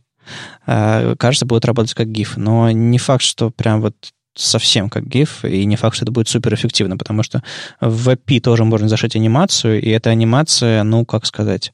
[0.68, 2.34] э, кажется, будет работать как GIF.
[2.36, 3.96] Но не факт, что прям вот
[4.36, 7.44] совсем как GIF, и не факт, что это будет суперэффективно, потому что
[7.82, 11.74] в API тоже можно зашить анимацию, и эта анимация, ну, как сказать,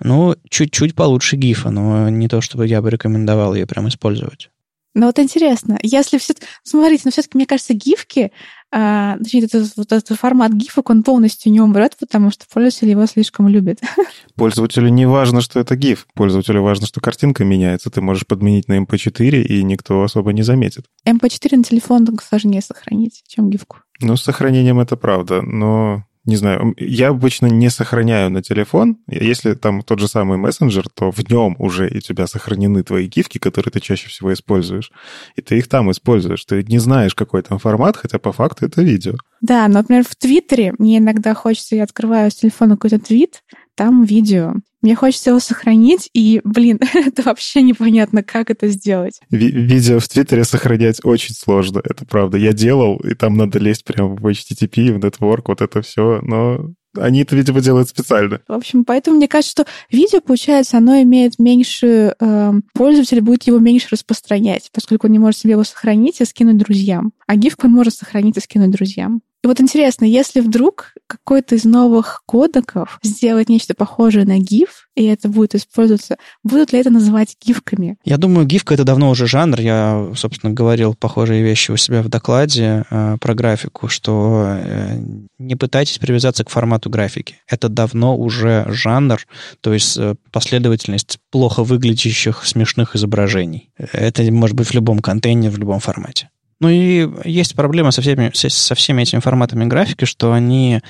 [0.00, 4.50] ну, чуть-чуть получше GIF, но не то, чтобы я бы рекомендовал ее прям использовать.
[4.94, 6.34] Ну вот интересно, если все...
[6.62, 8.30] Смотрите, но все-таки, мне кажется, гифки,
[8.70, 13.06] а, точнее, этот, вот этот формат гифок, он полностью не умрет, потому что пользователи его
[13.06, 13.80] слишком любят.
[14.36, 16.06] Пользователю не важно, что это гиф.
[16.14, 17.90] Пользователю важно, что картинка меняется.
[17.90, 20.86] Ты можешь подменить на MP4, и никто особо не заметит.
[21.06, 23.78] MP4 на телефон сложнее сохранить, чем гифку.
[24.00, 28.98] Ну, с сохранением это правда, но не знаю, я обычно не сохраняю на телефон.
[29.06, 33.38] Если там тот же самый мессенджер, то в нем уже у тебя сохранены твои гифки,
[33.38, 34.90] которые ты чаще всего используешь.
[35.36, 36.44] И ты их там используешь.
[36.44, 39.14] Ты не знаешь, какой там формат, хотя по факту это видео.
[39.40, 43.42] Да, но, например, в Твиттере мне иногда хочется, я открываю с телефона какой-то твит,
[43.74, 44.54] там видео.
[44.82, 49.20] Мне хочется его сохранить, и, блин, это вообще непонятно, как это сделать.
[49.30, 52.36] Ви- видео в Твиттере сохранять очень сложно, это правда.
[52.36, 56.74] Я делал, и там надо лезть прямо в HTTP, в Network, вот это все, но
[56.96, 58.40] они это, видимо, делают специально.
[58.46, 62.14] В общем, поэтому мне кажется, что видео, получается, оно имеет меньше...
[62.20, 66.58] Э, пользователь будет его меньше распространять, поскольку он не может себе его сохранить и скинуть
[66.58, 67.12] друзьям.
[67.26, 69.22] А гифку он может сохранить и скинуть друзьям.
[69.44, 75.04] И вот интересно, если вдруг какой-то из новых кодеков сделать нечто похожее на GIF, и
[75.04, 77.98] это будет использоваться, будут ли это называть гифками?
[78.06, 79.60] Я думаю, гифка— это давно уже жанр.
[79.60, 84.98] Я, собственно, говорил похожие вещи у себя в докладе э, про графику, что э,
[85.38, 87.36] не пытайтесь привязаться к формату графики.
[87.46, 89.20] Это давно уже жанр,
[89.60, 93.70] то есть э, последовательность плохо выглядящих смешных изображений.
[93.76, 96.30] Это может быть в любом контейнере, в любом формате.
[96.64, 100.80] Ну и есть проблема со всеми, со всеми этими форматами графики, что они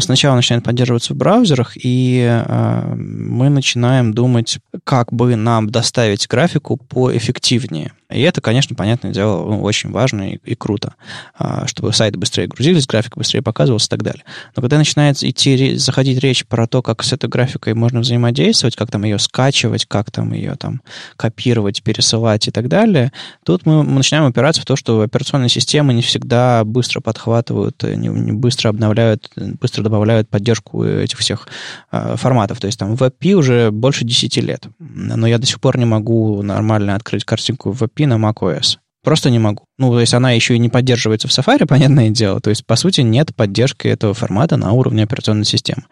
[0.00, 6.76] сначала начинает поддерживаться в браузерах, и э, мы начинаем думать, как бы нам доставить графику
[6.76, 7.92] поэффективнее.
[8.10, 10.94] И это, конечно, понятное дело, ну, очень важно и, и круто,
[11.38, 14.22] э, чтобы сайты быстрее грузились, графика быстрее показывалась и так далее.
[14.54, 18.90] Но когда начинает идти, заходить речь про то, как с этой графикой можно взаимодействовать, как
[18.90, 20.82] там ее скачивать, как там ее там
[21.16, 23.12] копировать, пересылать и так далее,
[23.44, 28.08] тут мы, мы начинаем опираться в то, что операционные системы не всегда быстро подхватывают, не,
[28.08, 29.30] не быстро обновляют
[29.64, 31.48] быстро добавляют поддержку этих всех
[31.90, 32.60] э, форматов.
[32.60, 34.66] То есть там WebP уже больше 10 лет.
[34.78, 38.76] Но я до сих пор не могу нормально открыть картинку WebP на macOS.
[39.02, 39.64] Просто не могу.
[39.78, 42.40] Ну, то есть она еще и не поддерживается в Safari, понятное дело.
[42.40, 45.84] То есть, по сути, нет поддержки этого формата на уровне операционной системы.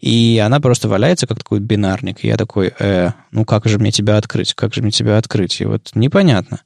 [0.00, 2.24] И она просто валяется как такой бинарник.
[2.24, 4.54] И я такой, э, ну как же мне тебя открыть?
[4.54, 5.60] Как же мне тебя открыть?
[5.60, 6.62] И вот непонятно.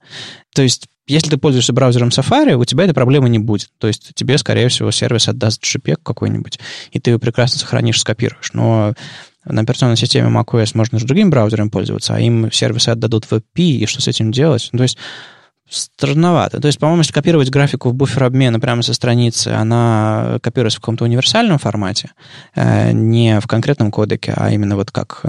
[0.55, 3.69] То есть если ты пользуешься браузером Safari, у тебя этой проблемы не будет.
[3.79, 6.59] То есть тебе, скорее всего, сервис отдаст JPEG какой-нибудь,
[6.93, 8.53] и ты его прекрасно сохранишь, скопируешь.
[8.53, 8.95] Но
[9.45, 13.87] на операционной системе macOS можно же другим браузером пользоваться, а им сервисы отдадут API, и
[13.87, 14.71] что с этим делать?
[14.73, 14.99] Ну, то есть
[15.69, 16.61] странновато.
[16.61, 20.81] То есть, по-моему, если копировать графику в буфер обмена прямо со страницы, она копируется в
[20.83, 22.11] каком-то универсальном формате,
[22.55, 25.23] э, не в конкретном кодеке, а именно вот как...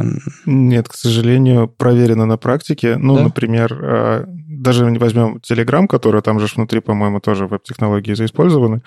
[0.45, 2.97] Нет, к сожалению, проверено на практике.
[2.97, 3.23] Ну, да?
[3.23, 8.81] например, э, даже возьмем Telegram, который там же внутри, по-моему, тоже веб-технологии заиспользованы,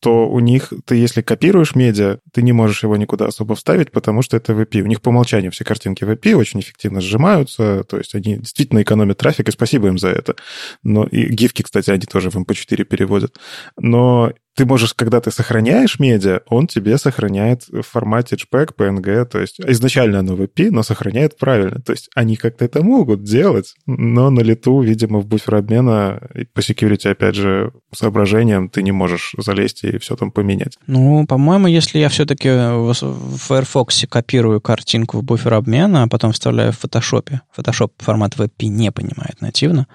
[0.00, 4.22] то у них, ты если копируешь медиа, ты не можешь его никуда особо вставить, потому
[4.22, 4.82] что это VP.
[4.82, 9.18] У них по умолчанию все картинки VP очень эффективно сжимаются, то есть они действительно экономят
[9.18, 10.36] трафик, и спасибо им за это.
[10.82, 13.36] Но и гифки, кстати, они тоже в MP4 эм переводят.
[13.78, 19.40] Но ты можешь, когда ты сохраняешь медиа, он тебе сохраняет в формате JPEG, PNG, то
[19.40, 21.80] есть изначально оно VP, но сохраняет правильно.
[21.80, 26.20] То есть они как-то это могут делать, но на лету, видимо, в буфер обмена
[26.52, 30.78] по security, опять же, соображениям ты не можешь залезть и все там поменять.
[30.86, 36.72] Ну, по-моему, если я все-таки в Firefox копирую картинку в буфер обмена, а потом вставляю
[36.72, 39.86] в Photoshop, Photoshop формат VP не понимает нативно,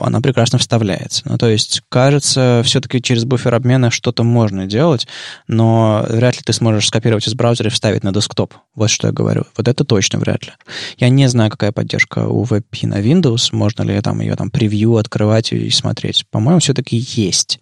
[0.00, 1.22] она прекрасно вставляется.
[1.24, 5.06] Ну, то есть, кажется, все-таки через буфер обмена что-то можно делать,
[5.46, 8.54] но вряд ли ты сможешь скопировать из браузера и вставить на десктоп.
[8.78, 9.42] Вот что я говорю.
[9.56, 10.52] Вот это точно вряд ли.
[10.98, 14.96] Я не знаю, какая поддержка у WebP на Windows, можно ли там ее там превью
[14.98, 16.24] открывать и смотреть.
[16.30, 17.58] По-моему, все-таки есть.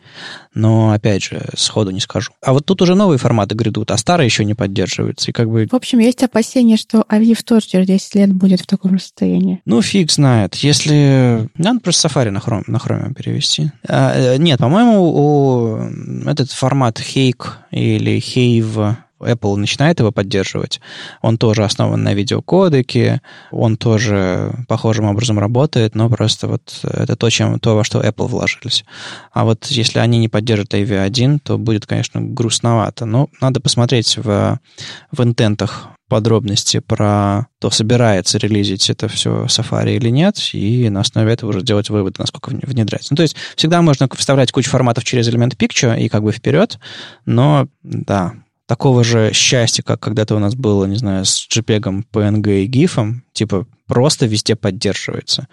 [0.52, 2.32] Но, опять же, сходу не скажу.
[2.42, 5.30] А вот тут уже новые форматы грядут, а старые еще не поддерживаются.
[5.30, 5.66] И как бы...
[5.70, 9.62] В общем, есть опасения, что Aviv тоже через 10 лет будет в таком состоянии.
[9.64, 10.54] Ну, фиг знает.
[10.56, 11.48] Если...
[11.56, 13.70] Надо просто Safari на Chrome, на Chrome перевести.
[13.88, 16.28] А, э, нет, по-моему, у...
[16.28, 20.80] этот формат Hake или Have Apple начинает его поддерживать.
[21.22, 27.30] Он тоже основан на видеокодеке, он тоже похожим образом работает, но просто вот это то,
[27.30, 28.84] чем, то во что Apple вложились.
[29.32, 33.06] А вот если они не поддержат AV1, то будет, конечно, грустновато.
[33.06, 34.60] Но надо посмотреть в,
[35.12, 41.32] в интентах подробности про то, собирается релизить это все Safari или нет, и на основе
[41.32, 43.08] этого уже делать выводы, насколько внедрять.
[43.10, 46.78] Ну, то есть всегда можно вставлять кучу форматов через элемент Picture и как бы вперед,
[47.24, 48.34] но да,
[48.66, 53.14] такого же счастья, как когда-то у нас было, не знаю, с JPEG, PNG и GIF,
[53.32, 55.46] типа просто везде поддерживается.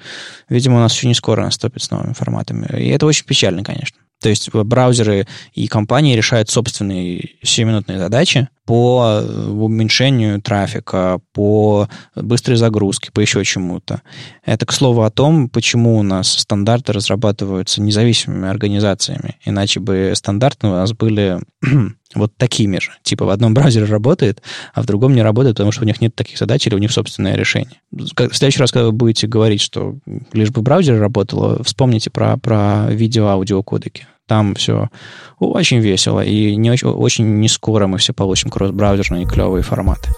[0.49, 2.67] Видимо, у нас еще не скоро наступит с новыми форматами.
[2.77, 3.99] И это очень печально, конечно.
[4.23, 13.11] То есть браузеры и компании решают собственные сиюминутные задачи по уменьшению трафика, по быстрой загрузке,
[13.11, 14.01] по еще чему-то.
[14.45, 19.35] Это, к слову, о том, почему у нас стандарты разрабатываются независимыми организациями.
[19.43, 21.39] Иначе бы стандарты у нас были
[22.15, 22.91] вот такими же.
[23.03, 24.41] Типа в одном браузере работает,
[24.73, 26.91] а в другом не работает, потому что у них нет таких задач или у них
[26.91, 27.81] собственное решение.
[27.91, 29.95] В следующий раз, когда вы будете говорить, что
[30.31, 34.07] лишь бы в браузере работало, вспомните про, про видео-аудио кодеки.
[34.27, 34.89] Там все
[35.39, 40.09] очень весело, и не очень, очень не скоро мы все получим кросс-браузерные клевые форматы.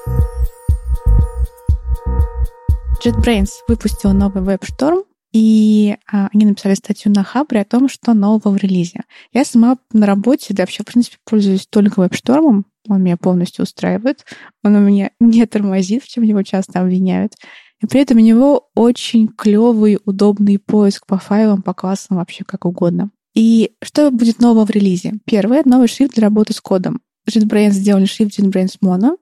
[3.04, 5.04] JetBrains выпустил новый WebStorm,
[5.36, 9.02] и а, они написали статью на Хабре о том, что нового в релизе.
[9.34, 14.26] Я сама на работе, да вообще, в принципе, пользуюсь только WebStorm, он меня полностью устраивает,
[14.64, 17.34] он у меня не тормозит, в чем его часто обвиняют.
[17.82, 22.64] И при этом у него очень клевый, удобный поиск по файлам, по классам, вообще как
[22.64, 23.12] угодно.
[23.34, 25.16] И что будет нового в релизе?
[25.26, 27.02] Первое— новый шрифт для работы с кодом.
[27.30, 29.18] JetBrains сделали шрифт JetBrains Mono.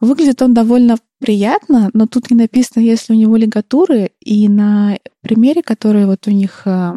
[0.00, 5.62] Выглядит он довольно приятно, но тут не написано, если у него лигатуры, и на примере,
[5.62, 6.92] который вот у них э,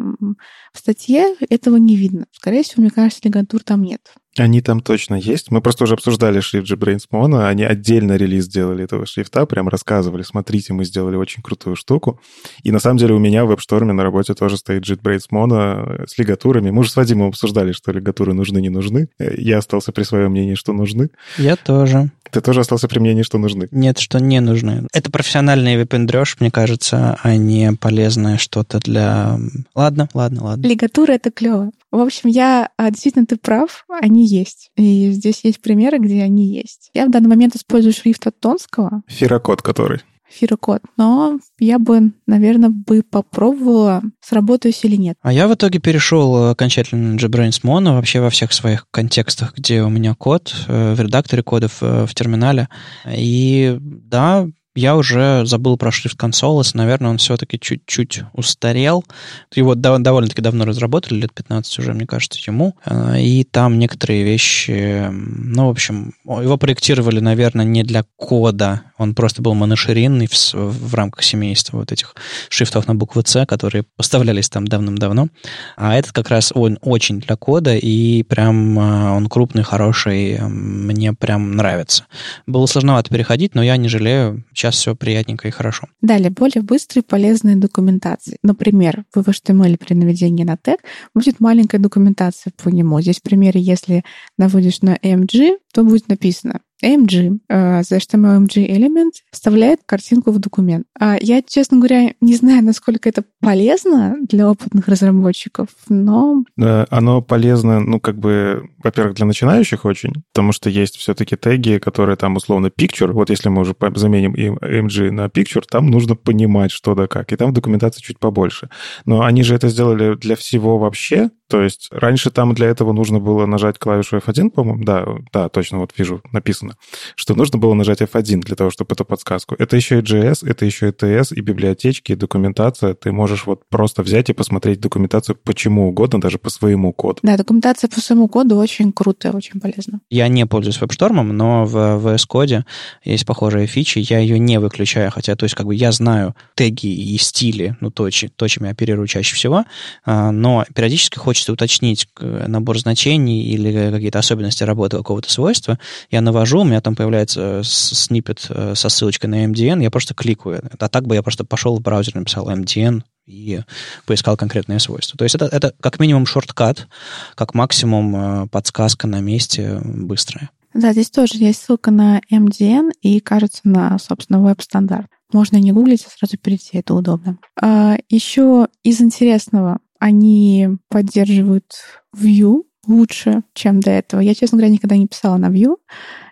[0.72, 2.26] в статье, этого не видно.
[2.32, 4.12] Скорее всего, мне кажется, лигатур там нет.
[4.38, 5.50] Они там точно есть.
[5.50, 7.48] Мы просто уже обсуждали шрифт JetBrains Mono.
[7.48, 12.20] Они отдельно релиз сделали этого шрифта, прям рассказывали, смотрите, мы сделали очень крутую штуку.
[12.62, 16.16] И на самом деле у меня в WebStorm на работе тоже стоит JetBrains Mono с
[16.16, 16.70] лигатурами.
[16.70, 19.08] Мы уже с Вадимом обсуждали, что лигатуры нужны, не нужны.
[19.18, 21.10] Я остался при своем мнении, что нужны.
[21.36, 22.10] Я тоже.
[22.32, 23.68] Ты тоже остался при мнении, что нужны?
[23.70, 24.86] Нет, что не нужны.
[24.92, 29.38] Это профессиональный выпендреж, мне кажется, а не полезное что-то для...
[29.74, 30.66] Ладно, ладно, ладно.
[30.66, 31.70] Лигатура— это клево.
[31.90, 34.70] В общем, я а, действительно ты прав, они есть.
[34.76, 36.90] И здесь есть примеры, где они есть.
[36.94, 39.02] Я в данный момент использую шрифт от Тонского.
[39.08, 40.02] Фирокод который?
[40.30, 40.82] Фирокод.
[40.96, 45.16] Но я бы, наверное, бы попробовала, сработаюсь или нет.
[45.22, 49.82] А я в итоге перешел окончательно на JetBrains Mono вообще во всех своих контекстах, где
[49.82, 52.68] у меня код э, в редакторе кодов э, в терминале.
[53.06, 59.04] И да, я уже забыл про шрифт Consoles, наверное, он все-таки чуть-чуть устарел.
[59.52, 62.76] Его довольно-таки давно разработали, лет 15 уже, мне кажется, ему.
[62.84, 69.16] А, и там некоторые вещи, ну, в общем, его проектировали, наверное, не для кода, он
[69.16, 72.14] просто был моноширинный в, в рамках семейства вот этих
[72.48, 75.28] шрифтов на букву C, которые поставлялись там давным-давно.
[75.76, 81.12] А этот как раз он очень для кода, и прям а, он крупный, хороший, мне
[81.12, 82.06] прям нравится.
[82.46, 85.88] Было сложновато переходить, но я не жалею сейчас все приятненько и хорошо.
[86.02, 88.36] Далее, более быстрые полезные документации.
[88.42, 90.80] Например, в HTML при наведении на тег
[91.14, 93.00] будет маленькая документация по нему.
[93.00, 94.04] Здесь в примере, если
[94.36, 100.86] наводишь на MG, то будет написано AMG, uh, the HTML element вставляет картинку в документ.
[101.00, 106.44] Uh, я, честно говоря, не знаю, насколько это полезно для опытных разработчиков, но...
[106.56, 112.16] Оно полезно, ну, как бы, во-первых, для начинающих очень, потому что есть все-таки теги, которые
[112.16, 116.94] там условно picture, вот если мы уже заменим AMG на picture, там нужно понимать, что
[116.94, 118.68] да как, и там документация чуть побольше.
[119.04, 123.18] Но они же это сделали для всего вообще, То есть раньше там для этого нужно
[123.18, 124.84] было нажать клавишу F1, по-моему.
[124.84, 126.76] Да, да, точно, вот вижу, написано,
[127.16, 129.56] что нужно было нажать F1 для того, чтобы эту подсказку.
[129.58, 132.94] Это еще и JS, это еще и TS, и библиотечки, и документация.
[132.94, 137.18] Ты можешь вот просто взять и посмотреть документацию почему угодно, даже по своему коду.
[137.24, 140.00] Да, документация по своему коду очень крутая, очень полезна.
[140.08, 142.62] Я не пользуюсь WebStorm, но в VS Code
[143.02, 146.86] есть похожие фичи, я ее не выключаю, хотя, то есть, как бы я знаю теги
[146.86, 149.64] и стили, ну, то, то чем я оперирую чаще всего,
[150.04, 155.78] а, но периодически хочется уточнить набор значений или какие-то особенности работы какого-то свойства,
[156.10, 160.62] я навожу, у меня там появляется снипет э, со ссылочкой на MDN, я просто кликаю.
[160.78, 163.60] А так бы я просто пошел в браузер, написал MDN, и
[164.06, 165.16] поискал конкретные свойства.
[165.16, 166.88] То есть это, это как минимум шорткат,
[167.36, 170.50] как максимум э, подсказка на месте быстрая.
[170.74, 175.08] Да, здесь тоже есть ссылка на MDN и, кажется, на, собственно, веб-стандарт.
[175.32, 177.38] Можно не гуглить, а сразу перейти, это удобно.
[177.60, 181.72] А, еще из интересного, они поддерживают
[182.16, 184.20] Vue лучше, чем до этого.
[184.20, 185.76] Я, честно говоря, никогда не писала на Vue,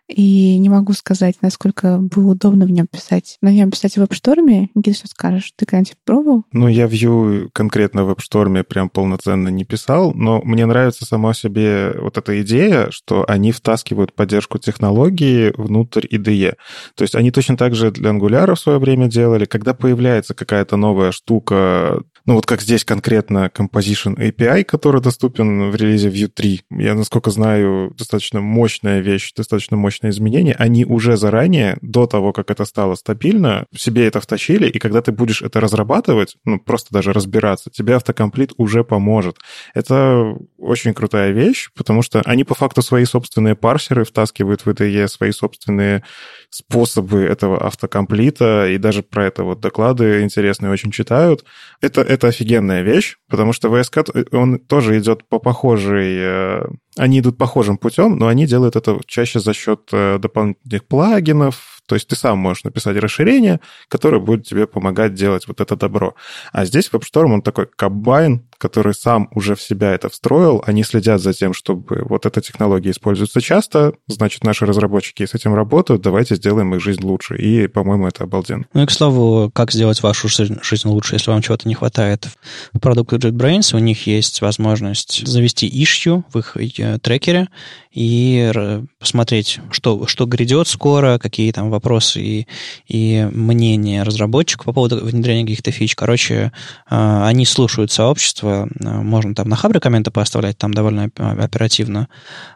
[0.09, 3.37] и не могу сказать, насколько было удобно в нем писать.
[3.43, 5.53] На нем писать в веб-шторме, Никита, что скажешь?
[5.55, 6.45] Ты когда-нибудь пробовал?
[6.53, 11.95] Ну, я Vue конкретно в веб-шторме прям полноценно не писал, но мне нравится сама себе
[12.01, 16.55] вот эта идея, что они втаскивают поддержку технологии внутрь IDE.
[16.95, 19.45] То есть они точно так же для Angular в свое время делали.
[19.45, 25.75] Когда появляется какая-то новая штука, ну вот как здесь конкретно Composition API, который доступен в
[25.75, 31.17] релизе Vue 3, я, насколько знаю, достаточно мощная вещь, достаточно мощная мощные изменения, они уже
[31.17, 35.61] заранее, до того, как это стало стабильно, себе это втащили, и когда ты будешь это
[35.61, 39.37] разрабатывать, ну, просто даже разбираться, тебе автокомплит уже поможет.
[39.75, 45.09] Это очень крутая вещь, потому что они по факту свои собственные парсеры втаскивают в IDE,
[45.09, 46.05] свои собственные
[46.51, 51.45] способы этого автокомплита, и даже про это вот доклады интересные очень читают.
[51.81, 56.69] Это, это офигенная вещь, потому что VS Code, он тоже идет по похожей...
[56.99, 61.95] Они идут похожим путем, но они делают это чаще за счет э, дополнительных плагинов, то
[61.95, 66.15] есть ты сам можешь написать расширение, которое будет тебе помогать делать вот это добро.
[66.53, 70.63] А здесь WebStorm, он такой комбайн, который сам уже в себя это встроил.
[70.67, 75.55] Они следят за тем, чтобы вот эта технология используется часто, значит, наши разработчики с этим
[75.55, 77.37] работают, давайте сделаем их жизнь лучше.
[77.37, 78.67] И, по-моему, это обалденно.
[78.75, 82.29] Ну и, к слову, как сделать вашу жизнь лучше, если вам чего-то не хватает
[82.73, 87.49] в продукте JetBrains, у них есть возможность завести issue в их э, трекере
[87.93, 88.53] и
[89.01, 92.47] посмотреть, что, что грядет скоро, какие там вопросы и,
[92.87, 95.97] и мнения разработчиков по поводу внедрения каких-то фич.
[95.97, 96.53] Короче,
[96.89, 102.09] а, они слушают сообщество, а, можно там на хабре комменты поставлять, там довольно оперативно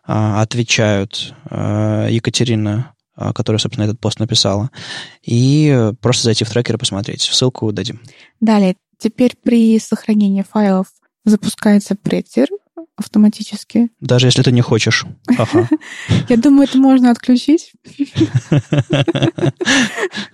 [0.05, 1.35] а, отвечают.
[1.51, 2.95] Екатерина
[3.35, 4.71] которая, собственно, этот пост написала,
[5.23, 7.21] и просто зайти в трекер и посмотреть.
[7.21, 8.01] Ссылку дадим.
[8.41, 10.87] Далее, теперь при сохранении файлов
[11.25, 12.49] запускается претер,
[12.97, 13.91] автоматически.
[14.01, 15.05] Даже если ты не хочешь.
[15.37, 15.69] Ага.
[16.29, 17.73] Я думаю, это можно отключить.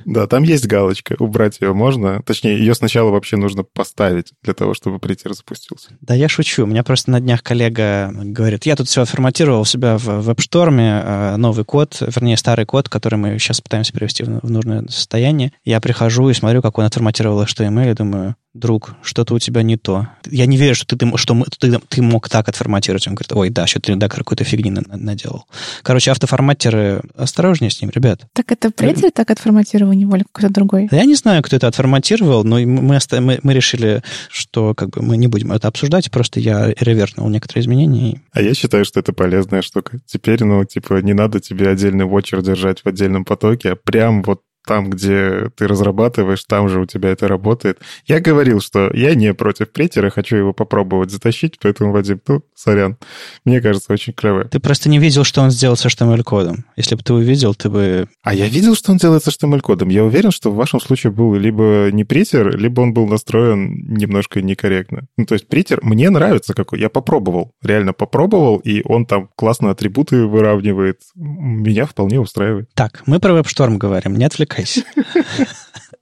[0.05, 1.17] Да, там есть галочка.
[1.19, 2.23] Убрать ее можно.
[2.23, 5.91] Точнее, ее сначала вообще нужно поставить для того, чтобы притер запустился.
[6.01, 6.65] Да, я шучу.
[6.65, 11.03] У меня просто на днях коллега говорит, я тут все отформатировал у себя в веб-шторме,
[11.05, 15.53] э, новый код, вернее, старый код, который мы сейчас пытаемся перевести в нужное состояние.
[15.65, 19.77] Я прихожу и смотрю, как он отформатировал HTML, и думаю, друг, что-то у тебя не
[19.77, 20.09] то.
[20.27, 23.07] Я не верю, что ты, что ты, ты мог так отформатировать.
[23.07, 25.47] Он говорит, ой, да, что ты редактор какой-то фигни наделал.
[25.83, 28.27] Короче, автоформатеры, осторожнее с ним, ребят.
[28.33, 30.89] Так это предатель так отформатировал, не воле какой-то другой?
[30.91, 35.17] Я не знаю, кто это отформатировал, но мы, мы, мы решили, что как бы мы
[35.17, 38.21] не будем это обсуждать, просто я ревернул некоторые изменения.
[38.33, 39.99] А я считаю, что это полезная штука.
[40.07, 44.43] Теперь, ну, типа, не надо тебе отдельный вотчер держать в отдельном потоке, а прям вот
[44.69, 47.81] там, где ты разрабатываешь, там же у тебя это работает.
[48.05, 52.99] Я говорил, что я не против претера, хочу его попробовать затащить, поэтому, Вадим, ну, сорян.
[53.47, 54.45] Мне кажется, очень клево.
[54.45, 56.67] Ты просто не видел, что он сделал с HTML-кодом.
[56.77, 58.09] Если бы ты увидел, ты бы...
[58.23, 59.89] А я видел, что он делает с HTML-кодом.
[59.89, 64.43] Я уверен, что в вашем случае был либо не претер, либо он был настроен немножко
[64.43, 65.07] некорректно.
[65.17, 66.79] Ну, то есть претер мне нравится какой.
[66.79, 71.01] Я попробовал, реально попробовал, и он там классно атрибуты выравнивает.
[71.15, 72.69] Меня вполне устраивает.
[72.75, 74.85] Так, мы про WebStorm говорим, не отвлекайся отвлекайся.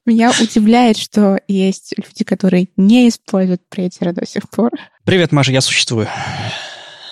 [0.06, 4.70] Меня удивляет, что есть люди, которые не используют претера до сих пор.
[5.04, 6.08] Привет, Маша, я существую.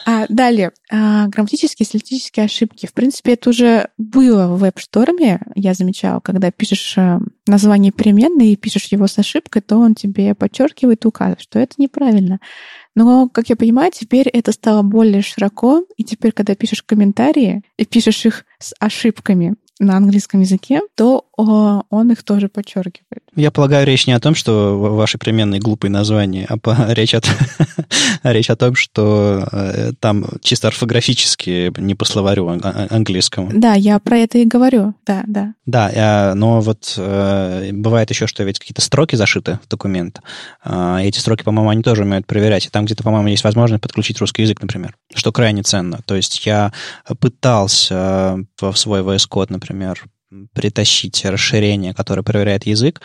[0.06, 2.86] А, далее, а, грамматические, стилистические ошибки.
[2.86, 8.56] В принципе, это уже было в веб-шторме, я замечала, когда пишешь э, название переменной и
[8.56, 12.38] пишешь его с ошибкой, то он тебе подчеркивает и указывает, что это неправильно.
[12.94, 17.86] Но, как я понимаю, теперь это стало более широко, и теперь, когда пишешь комментарии и
[17.86, 23.22] пишешь их с ошибками на английском языке, то он их тоже подчеркивает.
[23.34, 27.20] Я полагаю, речь не о том, что ваши переменные глупые названия, а по, речь, о,
[28.22, 33.50] речь о том, что э, там чисто орфографически, не по словарю а, английскому.
[33.52, 35.54] Да, я про это и говорю, да, да.
[35.66, 40.20] Да, но вот э, бывает еще, что ведь какие-то строки зашиты в документ.
[40.64, 42.66] Э, эти строки, по-моему, они тоже умеют проверять.
[42.66, 46.00] И там где-то, по-моему, есть возможность подключить русский язык, например, что крайне ценно.
[46.06, 46.72] То есть я
[47.18, 50.04] пытался в свой VS Code, например,
[50.52, 53.00] притащить расширение, которое проверяет язык.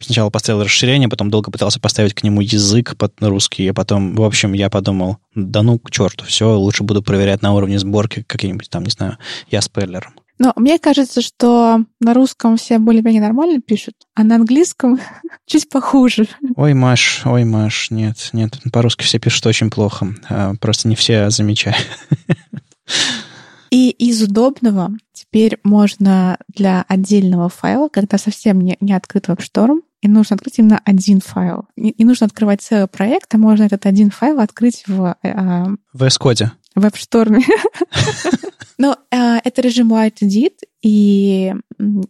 [0.00, 4.22] Сначала поставил расширение, потом долго пытался поставить к нему язык под русский, а потом, в
[4.22, 8.70] общем, я подумал, да ну к черту, все, лучше буду проверять на уровне сборки какие-нибудь
[8.70, 9.18] там, не знаю,
[9.50, 10.14] я спейлером.
[10.38, 15.00] Но мне кажется, что на русском все более-менее нормально пишут, а на английском
[15.46, 16.28] чуть похуже.
[16.54, 21.30] Ой, Маш, ой, Маш, нет, нет, по-русски все пишут очень плохо, а, просто не все
[21.30, 21.84] замечают.
[23.70, 30.08] И из удобного теперь можно для отдельного файла, когда совсем не, не открыт WebStorm, и
[30.08, 31.66] нужно открыть именно один файл.
[31.76, 35.16] Не, не нужно открывать целый проект, а можно этот один файл открыть в...
[35.22, 36.52] Э, в S-коде.
[36.74, 36.84] В.
[38.78, 41.52] Но э, это режим Light Edit, и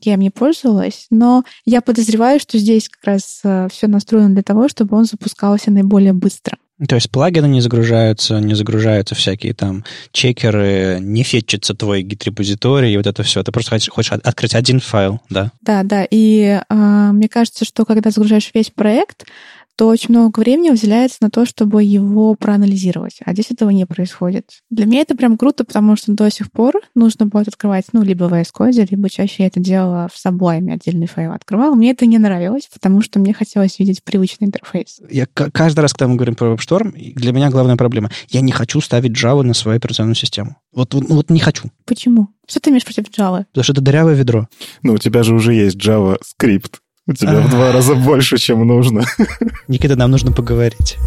[0.03, 4.43] я им не пользовалась, но я подозреваю, что здесь как раз э, все настроено для
[4.43, 6.59] того, чтобы он запускался наиболее быстро.
[6.87, 13.07] То есть плагины не загружаются, не загружаются всякие там чекеры, не фетчится твой гид-репозиторий, вот
[13.07, 13.43] это все.
[13.43, 15.51] Ты просто хочешь, хочешь открыть один файл, да?
[15.61, 16.07] Да, да.
[16.09, 19.27] И э, мне кажется, что когда загружаешь весь проект,
[19.79, 23.21] то очень много времени уделяется на то, чтобы его проанализировать.
[23.25, 24.59] А здесь этого не происходит.
[24.71, 28.25] Для меня это прям круто, потому что до сих пор нужно будет открывать, ну, либо
[28.25, 31.77] в VS Code, либо чаще я это делала в Sublime, отдельный файл открывала.
[31.77, 35.01] Мне это не нравилось, потому что мне хотелось видеть привычный интерфейс.
[35.09, 38.11] Я каждый раз, когда мы говорим про WebStorm, для меня главная проблема.
[38.31, 40.57] Я не хочу ставить Java на свою операционную систему.
[40.73, 41.71] Вот, вот, вот не хочу.
[41.85, 42.31] Почему?
[42.49, 43.45] Что ты имеешь против Java?
[43.45, 44.49] Потому что это дырявое ведро.
[44.83, 46.81] Ну, у тебя же уже есть Java скрипт.
[47.09, 49.03] У тебя в два раза больше, чем нужно.
[49.67, 50.99] Никита, нам нужно поговорить.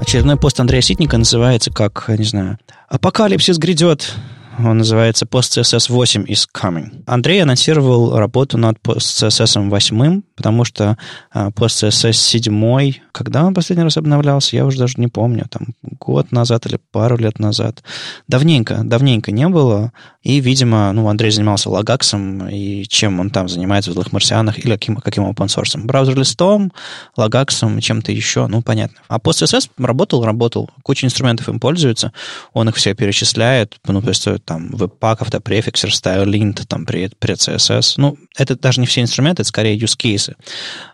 [0.00, 4.14] Очередной пост Андрея Ситника называется как, не знаю, «Апокалипсис грядет,
[4.58, 7.02] он называется PostCSS 8 is coming.
[7.06, 10.96] Андрей анонсировал работу над PostCSS 8, потому что
[11.34, 16.66] PostCSS 7, когда он последний раз обновлялся, я уже даже не помню, там год назад
[16.66, 17.82] или пару лет назад.
[18.26, 19.92] Давненько, давненько не было.
[20.22, 24.72] И, видимо, ну, Андрей занимался лагаксом, и чем он там занимается в злых марсианах, или
[24.72, 25.80] каким, каким open source.
[25.80, 26.72] Браузер-листом,
[27.16, 28.98] лагаксом, чем-то еще, ну, понятно.
[29.08, 30.68] А PostCSS работал, работал.
[30.82, 32.12] Куча инструментов им пользуется,
[32.52, 37.94] он их все перечисляет, ну, то есть там webpack, автопрефиксер, stylint, там при, при CSS.
[37.98, 40.36] Ну, это даже не все инструменты, это скорее use cases.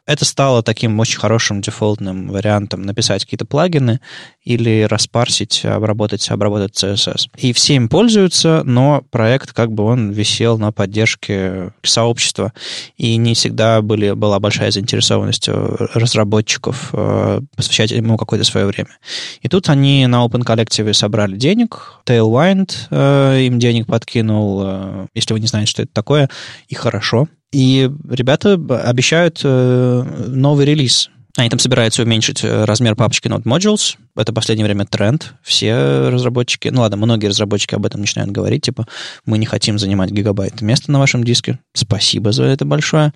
[0.07, 4.01] Это стало таким очень хорошим дефолтным вариантом написать какие-то плагины
[4.43, 7.31] или распарсить, обработать, обработать CSS.
[7.39, 12.53] И все им пользуются, но проект как бы он висел на поддержке сообщества,
[12.99, 18.99] и не всегда были, была большая заинтересованность разработчиков э, посвящать ему какое-то свое время.
[19.41, 25.33] И тут они на Open Collective собрали денег, Tailwind э, им денег подкинул, э, если
[25.33, 26.29] вы не знаете, что это такое,
[26.69, 27.27] и хорошо.
[27.55, 31.09] И ребята обещают э, новый релиз.
[31.37, 35.35] Они там собираются уменьшить э, размер папочки Node Modules, это в последнее время тренд.
[35.43, 38.87] Все разработчики, ну ладно, многие разработчики об этом начинают говорить, типа,
[39.27, 41.59] мы не хотим занимать гигабайт места на вашем диске.
[41.73, 43.13] Спасибо за это большое.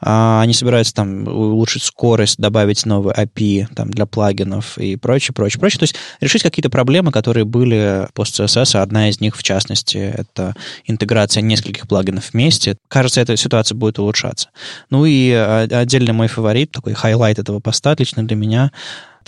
[0.00, 5.60] А они собираются там улучшить скорость, добавить новые API там, для плагинов и прочее, прочее,
[5.60, 5.80] прочее.
[5.80, 8.80] То есть решить какие-то проблемы, которые были по CSS.
[8.80, 10.54] Одна из них, в частности, это
[10.86, 12.78] интеграция нескольких плагинов вместе.
[12.88, 14.48] Кажется, эта ситуация будет улучшаться.
[14.88, 18.70] Ну и а, отдельный мой фаворит, такой highlight этого поста лично для меня,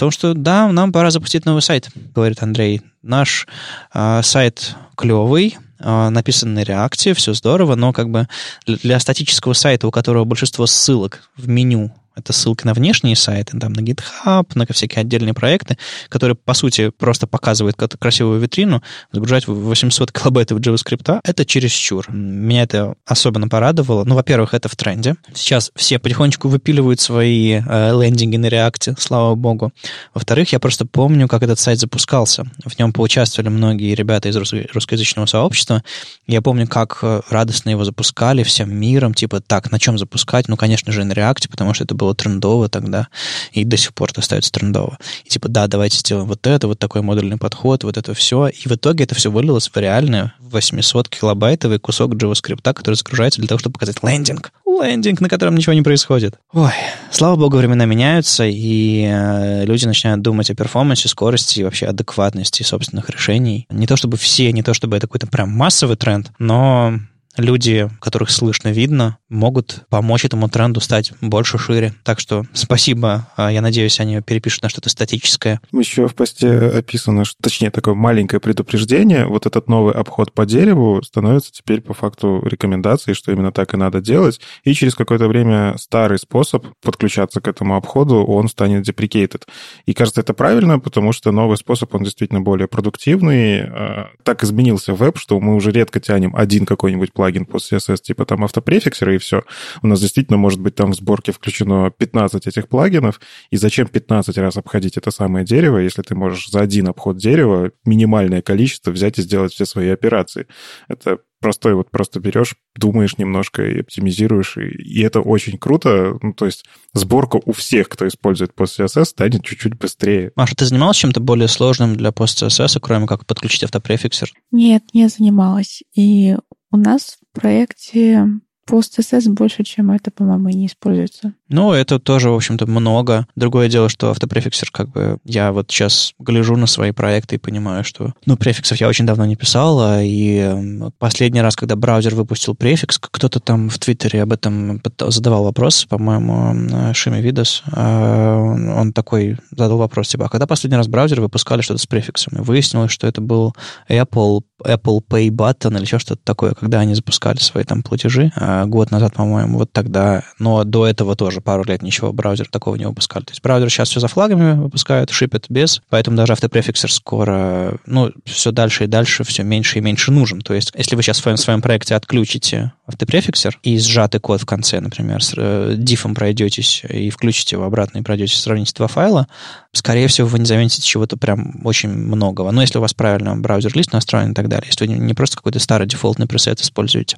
[0.01, 2.81] том, что да, нам пора запустить новый сайт, говорит Андрей.
[3.03, 3.47] Наш
[3.93, 8.27] э, сайт клевый, э, написан на React е, все здорово, но как бы
[8.67, 13.73] для статического сайта, у которого большинство ссылок в меню это ссылки на внешние сайты, там,
[13.73, 18.83] на GitHub, на всякие отдельные проекты, которые, по сути, просто показывают красивую витрину.
[19.13, 22.11] Загружать 800 килобайтов JavaScript— это чересчур.
[22.11, 24.05] Меня это особенно порадовало.
[24.05, 25.17] Ну, во-первых, это в тренде.
[25.35, 29.73] Сейчас все потихонечку выпиливают свои э, лендинги на реакте, слава богу.
[30.15, 32.45] Во-вторых, я просто помню, как этот сайт запускался.
[32.65, 35.83] В нем поучаствовали многие ребята из русскоязычного сообщества.
[36.27, 40.49] Я помню, как э, радостно его запускали всем миром, типа, так, на чем запускать?
[40.49, 43.09] Ну, конечно же, на реакте, потому что это было трендово тогда,
[43.53, 44.99] и до сих пор это остается трендово.
[45.25, 48.49] И типа, да, давайте сделаем вот это, вот такой модульный подход, вот это все.
[48.49, 53.49] И в итоге это все вылилось в реальный 800 килобайтовый кусок JavaScript, который загружается для
[53.49, 54.53] того, чтобы показать лендинг.
[54.67, 56.37] Лендинг, на котором ничего не происходит.
[56.53, 56.73] Ой,
[57.11, 62.63] слава богу, времена меняются, и э, люди начинают думать о перформансе, скорости и вообще адекватности
[62.63, 63.67] собственных решений.
[63.71, 66.99] Не то чтобы все, не то чтобы это какой-то прям массовый тренд, но
[67.37, 71.95] люди, которых слышно, видно, могут помочь этому тренду стать больше, шире.
[72.05, 73.29] Так что спасибо.
[73.37, 75.61] А, я надеюсь, они перепишут на что-то статическое.
[75.73, 79.27] Еще в посте описано, что, точнее, такое маленькое предупреждение.
[79.27, 83.77] Вот этот новый обход по дереву становится теперь по факту рекомендацией, что именно так и
[83.77, 84.41] надо делать.
[84.65, 89.43] И через какое-то время старый способ подключаться к этому обходу, он станет deprecated.
[89.87, 93.61] И кажется, это правильно, потому что новый способ, он действительно более продуктивный.
[93.61, 98.25] А, так изменился веб, что мы уже редко тянем один какой-нибудь плагин по CSS, типа
[98.25, 99.43] там автопрефиксера, и все.
[99.83, 103.21] У нас действительно может быть там в сборке включено 15 этих плагинов,
[103.51, 107.73] и зачем 15 раз обходить это самое дерево, если ты можешь за один обход дерева
[107.85, 110.47] минимальное количество взять и сделать все свои операции.
[110.89, 116.19] Это простой вот просто берешь, думаешь немножко и оптимизируешь, и, и это очень круто.
[116.23, 120.33] Ну, то есть сборка у всех, кто использует PostCSS, станет чуть-чуть быстрее.
[120.37, 124.31] Маша, ты занималась чем-то более сложным для PostCSS, кроме как подключить автопрефиксер?
[124.53, 125.83] Нет, не занималась.
[125.95, 126.37] И
[126.71, 128.27] у нас в проекте
[128.71, 131.33] PostSS больше, чем это, по-моему, не используется.
[131.49, 133.27] Ну, это тоже, в общем-то, много.
[133.37, 137.85] Другое дело, что автопрефиксер, как бы, я вот сейчас гляжу на свои проекты и понимаю,
[137.85, 142.55] что, ну, префиксов я очень давно не писал, а и последний раз, когда браузер выпустил
[142.55, 149.39] префикс, кто-то там в Твиттере об этом задавал вопрос, по-моему, Шими Видос, а, он такой
[149.51, 152.39] задал вопрос, типа, а когда последний раз браузер выпускали что-то с префиксом?
[152.39, 153.55] И выяснилось, что это был
[153.89, 158.60] Apple, Apple Pay Button или еще что-то такое, когда они запускали свои там платежи а,
[158.67, 162.87] год назад, по-моему, вот тогда, но до этого тоже пару лет ничего браузер такого не
[162.87, 163.25] выпускали.
[163.25, 168.11] То есть браузер сейчас все за флагами выпускают, шипят без, поэтому даже автопрефиксер скоро, ну,
[168.25, 170.41] все дальше и дальше, все меньше и меньше нужен.
[170.41, 174.41] То есть если вы сейчас в своем, в своем проекте отключите автопрефиксер и сжатый код
[174.41, 178.89] в конце, например, с э, дифом пройдетесь и включите его обратно и пройдете, сравните два
[178.89, 179.29] файла,
[179.73, 182.51] скорее всего, вы не заметите чего-то прям очень многого.
[182.51, 185.61] Но если у вас правильно браузер-лист настроен и так далее, если вы не просто какой-то
[185.61, 187.17] старый дефолтный пресет используете.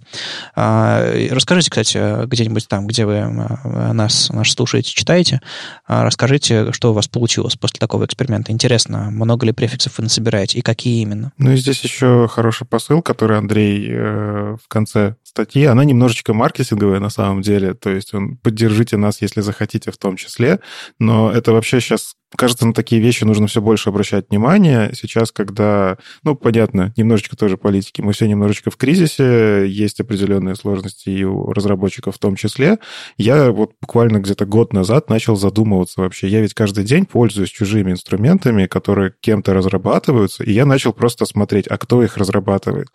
[0.54, 5.40] А, расскажите, кстати, где-нибудь там, где вы а, нас, нас слушаете, читаете,
[5.86, 8.52] а, расскажите, что у вас получилось после такого эксперимента.
[8.52, 11.32] Интересно, много ли префиксов вы насобираете и какие именно?
[11.38, 17.00] Ну и здесь еще хороший посыл, который Андрей э, в конце статьи, она немножечко маркетинговая
[17.00, 20.60] на самом деле, то есть он поддержите нас, если захотите в том числе,
[20.98, 24.90] но это вообще сейчас Кажется, на такие вещи нужно все больше обращать внимание.
[24.94, 31.10] Сейчас, когда, ну, понятно, немножечко тоже политики, мы все немножечко в кризисе, есть определенные сложности
[31.10, 32.78] и у разработчиков в том числе.
[33.18, 36.28] Я вот буквально где-то год назад начал задумываться вообще.
[36.28, 41.66] Я ведь каждый день пользуюсь чужими инструментами, которые кем-то разрабатываются, и я начал просто смотреть,
[41.66, 42.88] а кто их разрабатывает.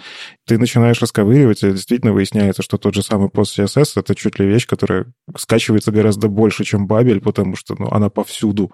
[0.48, 4.66] Ты начинаешь расковыривать, и действительно выясняется, что тот же самый PostCSS— это чуть ли вещь,
[4.66, 5.06] которая
[5.38, 8.72] скачивается гораздо больше, чем Бабель, потому что ну, она повсюду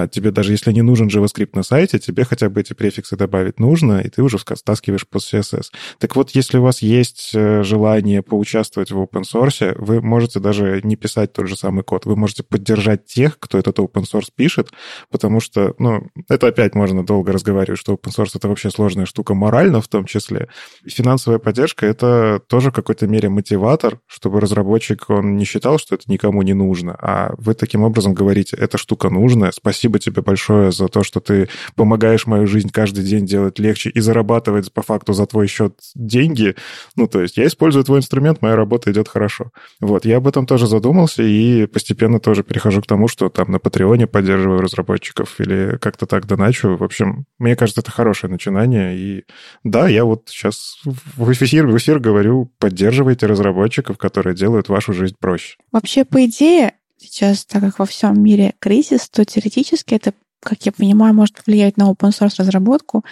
[0.00, 3.60] а, тебе даже если не нужен JavaScript на сайте, тебе хотя бы эти префиксы добавить
[3.60, 5.66] нужно, и ты уже стаскиваешь по CSS.
[5.98, 10.80] Так вот, если у вас есть э, желание поучаствовать в open source, вы можете даже
[10.82, 14.70] не писать тот же самый код, вы можете поддержать тех, кто этот open source пишет,
[15.10, 19.34] потому что, ну, это опять можно долго разговаривать, что open source— это вообще сложная штука
[19.34, 20.48] морально в том числе.
[20.86, 26.04] финансовая поддержка— это тоже в какой-то мере мотиватор, чтобы разработчик, он не считал, что это
[26.10, 30.72] никому не нужно, а вы таким образом говорите, эта штука нужная, спасибо спасибо тебе большое
[30.72, 35.12] за то, что ты помогаешь мою жизнь каждый день делать легче и зарабатывать по факту
[35.12, 36.54] за твой счет деньги.
[36.96, 39.50] Ну, то есть я использую твой инструмент, моя работа идет хорошо.
[39.80, 43.58] Вот, я об этом тоже задумался и постепенно тоже перехожу к тому, что там на
[43.58, 46.76] Патреоне поддерживаю разработчиков или как-то так доначу.
[46.76, 48.96] В общем, мне кажется, это хорошее начинание.
[48.96, 49.24] И
[49.64, 55.16] да, я вот сейчас в эфир, в эфир говорю, поддерживайте разработчиков, которые делают вашу жизнь
[55.18, 55.56] проще.
[55.72, 60.72] Вообще, по идее, сейчас, так как во всем мире кризис, то теоретически это, как я
[60.72, 63.04] понимаю, может повлиять на open source разработку,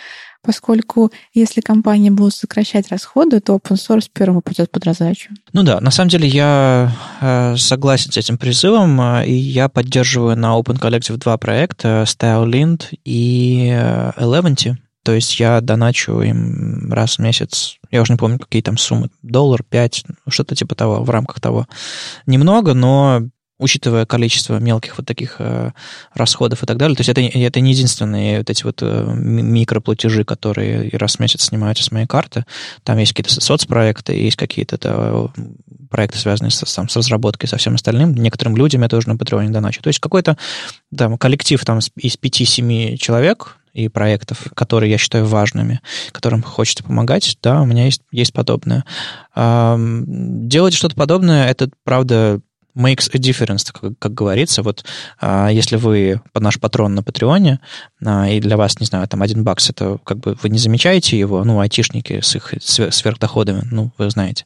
[0.42, 5.30] поскольку если компании будут сокращать расходы, то open source первым пойдет под раздачу.
[5.52, 10.36] Ну да, на самом деле я э, согласен с этим призывом, э, и я поддерживаю
[10.36, 14.76] на Open Collective два проекта, StyleLint и э, Eleventy.
[15.04, 19.08] То есть я доначу им раз в месяц, я уже не помню, какие там суммы,
[19.22, 21.66] доллар, пять, что-то типа того, в рамках того.
[22.26, 23.22] Немного, но
[23.58, 25.72] учитывая количество мелких вот таких э,
[26.14, 26.96] расходов и так далее.
[26.96, 31.46] То есть это, это не единственные вот эти вот э, микроплатежи, которые раз в месяц
[31.46, 32.44] снимаются с моей карты.
[32.84, 35.32] Там есть какие-то соцпроекты, есть какие-то
[35.90, 38.14] проекты, связанные с, там, с разработкой, со всем остальным.
[38.14, 39.82] Некоторым людям я тоже на Патреоне доначу.
[39.82, 40.36] То есть какой-то
[40.96, 45.80] там, коллектив там, из 5-7 человек, и проектов, которые я считаю важными,
[46.10, 48.84] которым хочется помогать, да, у меня есть, есть подобное.
[49.36, 52.40] Делать что-то подобное, это, правда,
[52.78, 54.62] makes a difference, как, как говорится.
[54.62, 54.84] Вот
[55.20, 57.60] а, если вы наш патрон на Патреоне,
[58.04, 61.18] а, и для вас, не знаю, там один бакс, это как бы вы не замечаете
[61.18, 64.44] его, ну, айтишники с их сверхдоходами, ну, вы знаете.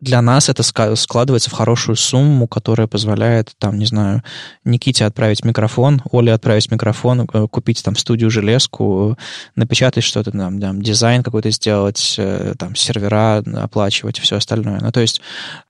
[0.00, 4.22] Для нас это складывается в хорошую сумму, которая позволяет, там, не знаю,
[4.64, 9.18] Никите отправить микрофон, Оле отправить микрофон, э, купить там студию железку,
[9.56, 14.80] напечатать что-то, там, там дизайн какой-то сделать, э, там, сервера оплачивать, все остальное.
[14.80, 15.20] Ну, то есть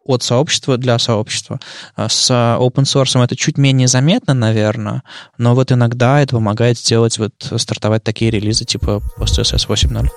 [0.05, 1.61] от сообщества для сообщества.
[1.97, 5.03] А с open source это чуть менее заметно, наверное,
[5.39, 10.09] но вот иногда это помогает сделать, вот стартовать такие релизы типа PostCSS 8.0.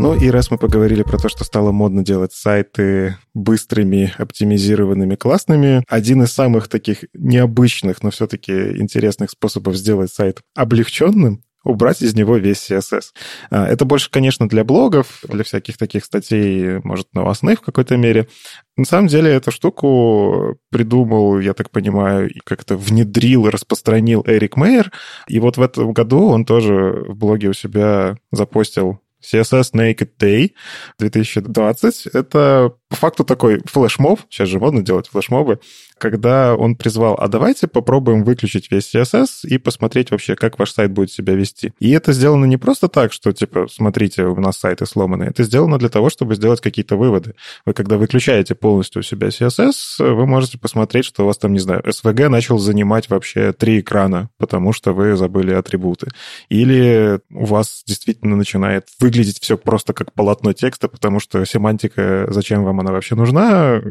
[0.00, 5.84] Ну и раз мы поговорили про то, что стало модно делать сайты быстрыми, оптимизированными, классными,
[5.88, 12.36] один из самых таких необычных, но все-таки интересных способов сделать сайт облегченным убрать из него
[12.36, 13.12] весь CSS.
[13.50, 18.28] А, это больше, конечно, для блогов, для всяких таких статей, может, новостных в какой-то мере.
[18.76, 24.90] На самом деле эту штуку придумал, я так понимаю, как-то внедрил и распространил Эрик Мейер.
[25.28, 30.52] И вот в этом году он тоже в блоге у себя запостил CSS Naked Day
[30.98, 32.06] 2020.
[32.06, 35.60] Это по факту такой флешмоб, сейчас же модно делать флешмобы,
[35.96, 40.90] когда он призвал, а давайте попробуем выключить весь CSS и посмотреть вообще, как ваш сайт
[40.90, 41.72] будет себя вести.
[41.78, 45.24] И это сделано не просто так, что, типа, смотрите, у нас сайты сломаны.
[45.24, 47.34] Это сделано для того, чтобы сделать какие-то выводы.
[47.64, 51.60] Вы, когда выключаете полностью у себя CSS, вы можете посмотреть, что у вас там, не
[51.60, 56.08] знаю, SVG начал занимать вообще три экрана, потому что вы забыли атрибуты.
[56.48, 62.64] Или у вас действительно начинает выглядеть все просто как полотно текста, потому что семантика, зачем
[62.64, 63.82] вам она вообще нужна,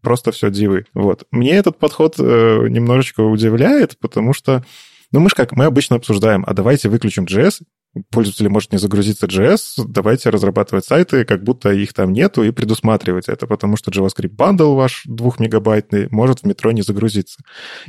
[0.00, 0.86] просто все дивы.
[0.94, 1.24] Вот.
[1.30, 2.22] Мне этот подход э,
[2.68, 4.64] немножечко удивляет, потому что
[5.10, 7.62] ну, мы же как, мы обычно обсуждаем, а давайте выключим JS
[8.10, 13.28] пользователь может не загрузиться JS, давайте разрабатывать сайты, как будто их там нету, и предусматривать
[13.28, 17.40] это, потому что JavaScript bundle ваш двухмегабайтный может в метро не загрузиться.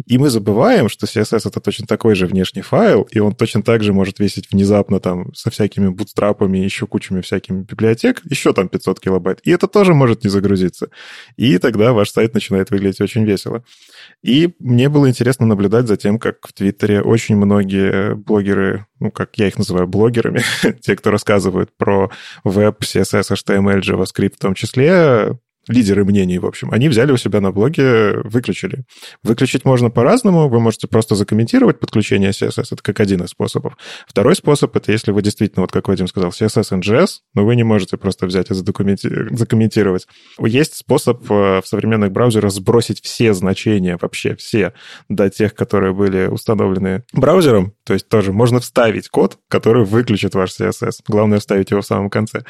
[0.06, 3.84] И мы забываем, что CSS это точно такой же внешний файл, и он точно так
[3.84, 9.00] же может весить внезапно там со всякими бутстрапами, еще кучами всякими библиотек, еще там 500
[9.00, 10.90] килобайт, и это тоже может не загрузиться.
[11.38, 13.64] И тогда ваш сайт начинает выглядеть очень весело.
[14.24, 19.38] И мне было интересно наблюдать за тем, как в Твиттере очень многие блогеры ну, как
[19.38, 20.42] я их называю, блогерами,
[20.82, 22.10] те, кто рассказывают про
[22.46, 25.38] веб, CSS, HTML, JavaScript в том числе,
[25.70, 28.84] лидеры мнений, в общем, они взяли у себя на блоге, выключили.
[29.24, 30.50] Выключить можно по-разному.
[30.50, 32.66] Вы можете просто закомментировать подключение CSS.
[32.72, 33.78] Это как один из способов.
[34.08, 37.64] Второй способ— это если вы действительно, вот как Вадим сказал, CSS NGS, но вы не
[37.64, 40.08] можете просто взять и закомментировать.
[40.40, 44.74] Есть способ э, в современных браузерах сбросить все значения, вообще все,
[45.08, 47.74] до тех, которые были установлены браузером.
[47.84, 51.02] То есть тоже можно вставить код, который выключит ваш CSS.
[51.08, 52.44] Главное вставить его в самом конце.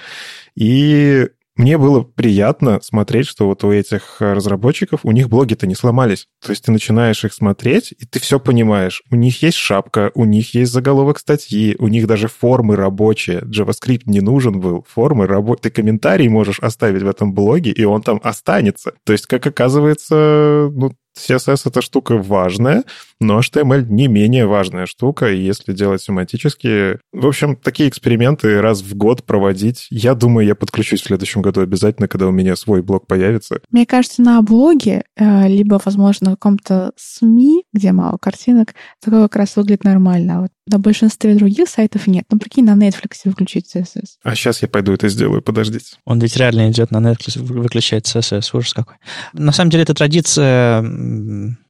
[0.55, 1.28] И
[1.60, 6.26] мне было приятно смотреть, что вот у этих э, разработчиков, у них блоги-то не сломались.
[6.41, 9.03] То есть ты начинаешь их смотреть, и ты все понимаешь.
[9.12, 13.41] У них есть шапка, у них есть заголовок статьи, у них даже формы рабочие.
[13.41, 14.86] JavaScript не нужен был.
[14.88, 15.64] Формы рабочие.
[15.64, 18.93] Ты комментарий можешь оставить в этом блоге, и он там останется.
[19.03, 22.84] То есть, как оказывается, ну, CSS это штука важная,
[23.20, 26.99] но HTML не менее важная штука, и если делать семантически...
[27.12, 31.62] В общем, такие эксперименты раз в год проводить, я думаю, я подключусь в следующем году
[31.62, 33.60] обязательно, когда у меня свой блог появится.
[33.72, 39.36] Мне кажется, на блоге, э, либо, возможно, на каком-то СМИ, где мало картинок, такое как
[39.36, 40.38] раз выглядит нормально.
[40.38, 42.26] А вот на большинстве других сайтов нет.
[42.32, 44.18] Ну, прикинь, на Netflix выключить CSS.
[44.24, 45.97] А сейчас я пойду это сделаю, подождите.
[46.05, 48.95] Он ведь реально идет на Netflix, выключает CSS, ужас какой.
[49.34, 50.82] На самом деле, это традиция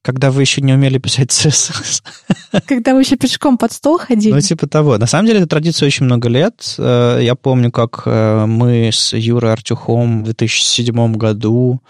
[0.01, 2.01] когда вы еще не умели писать CSS.
[2.67, 4.34] Когда вы еще пешком под стол ходили.
[4.34, 4.97] Ну, типа того.
[4.97, 6.75] На самом деле, эта традиция очень много лет.
[6.77, 11.82] Э, я помню, как э, мы с Юрой Артюхом в 2007 году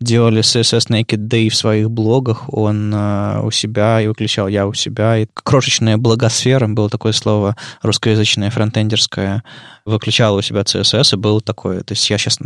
[0.00, 2.44] делали CSS Naked Day в своих блогах.
[2.48, 5.18] Он э, у себя и выключал, я у себя.
[5.18, 9.42] И крошечная благосфера, было такое слово русскоязычное, фронтендерское,
[9.84, 11.82] выключал у себя CSS, и было такое.
[11.82, 12.38] То есть я сейчас...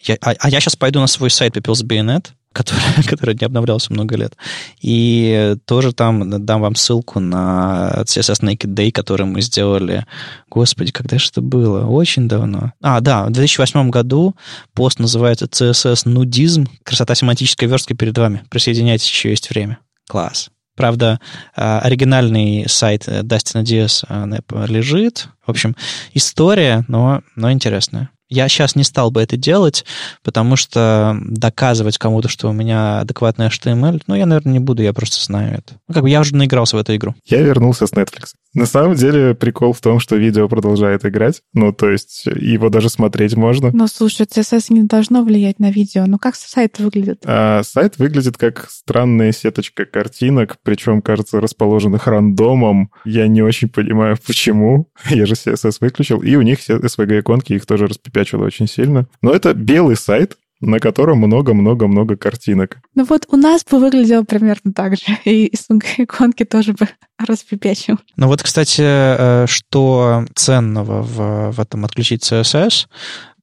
[0.00, 3.92] Я, а, а я сейчас пойду на свой сайт People's Bayonet, который, который не обновлялся
[3.92, 4.36] много лет.
[4.80, 10.06] И тоже там дам вам ссылку на CSS Naked Day, который мы сделали.
[10.48, 11.86] Господи, когда же это было?
[11.86, 12.72] Очень давно.
[12.82, 14.34] А, да, в 2008 году
[14.74, 16.66] пост называется CSS Нудизм.
[16.84, 18.42] Красота семантической верстки перед вами.
[18.50, 19.78] Присоединяйтесь, еще есть время.
[20.08, 20.50] Класс.
[20.76, 21.20] Правда,
[21.54, 25.28] а, оригинальный сайт Dustin.ds а, лежит.
[25.44, 25.76] В общем,
[26.14, 28.10] история, но, но интересная.
[28.30, 29.84] Я сейчас не стал бы это делать,
[30.22, 34.92] потому что доказывать кому-то, что у меня адекватный HTML, ну, я, наверное, не буду, я
[34.92, 35.74] просто знаю это.
[35.88, 37.14] Ну, как бы я уже наигрался в эту игру.
[37.26, 38.34] Я вернулся с Netflix.
[38.52, 41.40] На самом деле прикол в том, что видео продолжает играть.
[41.54, 43.70] Ну, то есть его даже смотреть можно.
[43.72, 46.04] Но слушай, CSS не должно влиять на видео.
[46.06, 47.22] Ну, как сайт выглядит?
[47.24, 52.90] А, сайт выглядит как странная сеточка картинок, причем, кажется, расположенных рандомом.
[53.04, 54.88] Я не очень понимаю, почему.
[55.10, 56.20] Я же CSS выключил.
[56.20, 57.86] И у них SVG-иконки их тоже
[58.20, 59.06] распипячило очень сильно.
[59.22, 62.78] Но это белый сайт, на котором много-много-много картинок.
[62.94, 67.96] Ну вот у нас бы выглядело примерно так же, и иконки тоже бы распипячил.
[68.16, 72.86] Ну вот, кстати, э, что ценного в, в этом отключить CSS,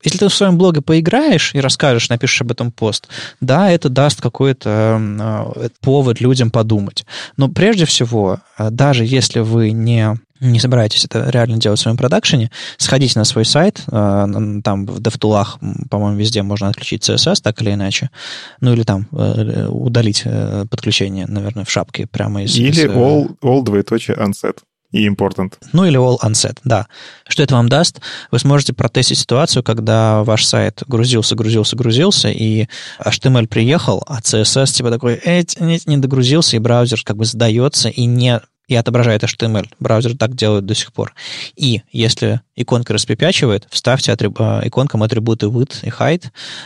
[0.03, 3.07] если ты в своем блоге поиграешь и расскажешь, напишешь об этом пост,
[3.41, 5.01] да, это даст какой-то
[5.55, 7.03] э, повод людям подумать.
[7.35, 11.97] Но прежде всего, э, даже если вы не не собираетесь это реально делать в своем
[11.97, 13.91] продакшене, сходите на свой сайт, э,
[14.63, 15.59] там в DevTool'ах,
[15.89, 18.09] по-моему, везде можно отключить CSS, так или иначе,
[18.61, 22.55] ну или там э, удалить э, подключение, наверное, в шапке прямо из...
[22.55, 24.57] Или из, all, all двоеточие unset
[24.91, 25.53] и important.
[25.73, 26.87] Ну или all unset, да.
[27.27, 27.99] Что это вам даст?
[28.31, 32.67] Вы сможете протестить ситуацию, когда ваш сайт грузился, грузился, грузился, и
[32.99, 38.05] HTML приехал, а CSS типа такой, э, не догрузился, и браузер как бы сдается и
[38.05, 39.67] не и отображает HTML.
[39.79, 41.13] Браузер так делает до сих пор.
[41.55, 44.39] И если иконка распепячивает, вставьте атриб...
[44.39, 46.25] Э, иконкам атрибуты width и height.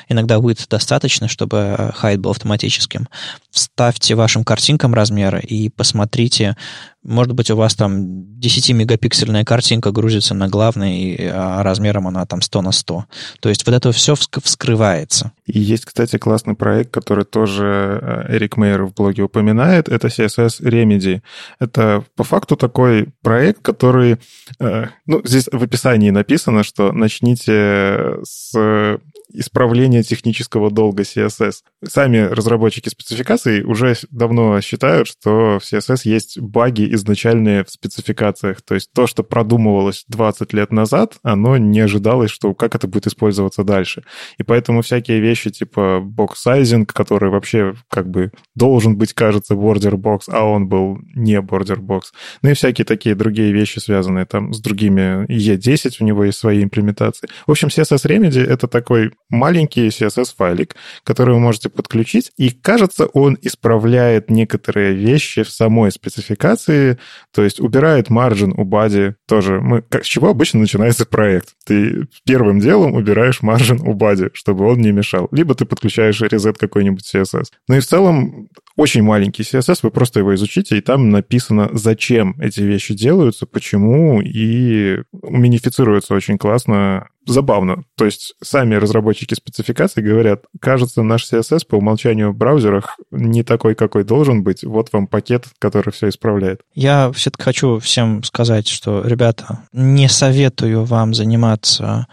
[0.10, 3.08] Иногда width достаточно, чтобы height был автоматическим.
[3.52, 6.56] Вставьте вашим картинкам размеры и посмотрите,
[7.04, 12.62] может быть, у вас там 10-мегапиксельная картинка грузится на главный, а размером она там 100
[12.62, 13.06] на 100.
[13.39, 15.32] То есть вот это все вскрывается.
[15.46, 19.89] И есть, кстати, классный проект, который тоже э, Эрик Мейер в блоге упоминает.
[19.89, 21.22] Это CSS Remedy.
[21.60, 24.18] Это по факту такой проект, который...
[24.60, 25.81] Ну, здесь в описании
[26.12, 28.98] написано, что начните с
[29.34, 31.56] исправления технического долга CSS.
[31.88, 38.62] Сами разработчики спецификаций уже давно считают, что в CSS есть баги изначальные в спецификациях.
[38.62, 43.08] То есть то, что продумывалось 20 лет назад, оно не ожидалось, что как это будет
[43.08, 44.04] использоваться дальше.
[44.38, 50.22] И поэтому всякие вещи типа box-sizing, который вообще как бы должен быть, кажется, border box,
[50.28, 52.02] а он был не border box.
[52.42, 55.26] Ну и всякие такие другие вещи, связанные там с другими.
[55.28, 57.28] IE10 у него есть свои имплементации.
[57.48, 63.38] В общем, CSS Remedy— это такой маленький CSS-файлик, который вы можете подключить, и, кажется, он
[63.42, 66.98] исправляет некоторые вещи в самой спецификации,
[67.34, 69.60] то есть убирает margin у body тоже.
[69.62, 71.50] Мы, как, с чего обычно начинается проект?
[71.66, 75.28] Ты первым делом убираешь margin у body, чтобы он не мешал.
[75.32, 77.46] Либо ты подключаешь reset какой-нибудь CSS.
[77.68, 82.36] Ну и в целом очень маленький CSS, вы просто его изучите, и там написано, зачем
[82.40, 87.84] эти вещи делаются, почему, и минифицируется очень классно, забавно.
[87.96, 93.76] То есть сами разработчики спецификаций говорят, кажется, наш CSS по умолчанию в браузерах не такой,
[93.76, 94.64] какой должен быть.
[94.64, 96.62] Вот вам пакет, который все исправляет.
[96.74, 102.08] Я все-таки хочу всем сказать, что, ребята, не советую вам заниматься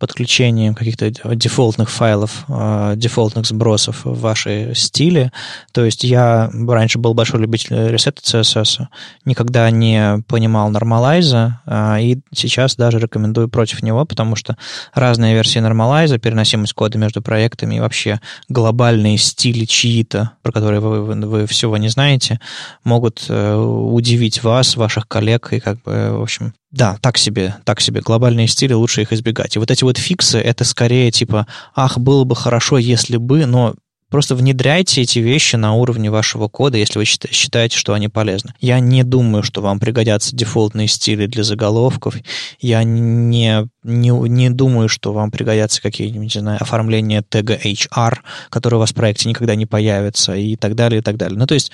[0.00, 5.30] подключением каких-то дефолтных файлов, а, дефолтных сбросов в вашей стиле.
[5.72, 8.86] То есть я раньше был большой любитель ресета CSS,
[9.26, 14.56] никогда не понимал нормалайза, а, и сейчас даже рекомендую против него, потому что
[14.94, 21.04] разные версии нормалайза, переносимость кода между проектами и вообще глобальные стили чьи-то, про которые вы,
[21.04, 22.40] вы, вы всего не знаете,
[22.84, 27.80] могут э, удивить вас, ваших коллег, и как бы, в общем, да, так себе, так
[27.80, 28.00] себе.
[28.00, 29.56] Глобальные стили, лучше их избегать.
[29.56, 33.74] И вот эти вот фиксы, это скорее типа, ах, было бы хорошо, если бы, но
[34.10, 38.54] Просто внедряйте эти вещи на уровне вашего кода, если вы считаете, что они полезны.
[38.60, 42.16] Я не думаю, что вам пригодятся дефолтные стили для заголовков.
[42.58, 48.18] Я не, не, не думаю, что вам пригодятся какие-нибудь, не знаю, оформления тега HR,
[48.50, 51.38] которые у вас в проекте никогда не появятся, и так далее, и так далее.
[51.38, 51.70] Ну, то есть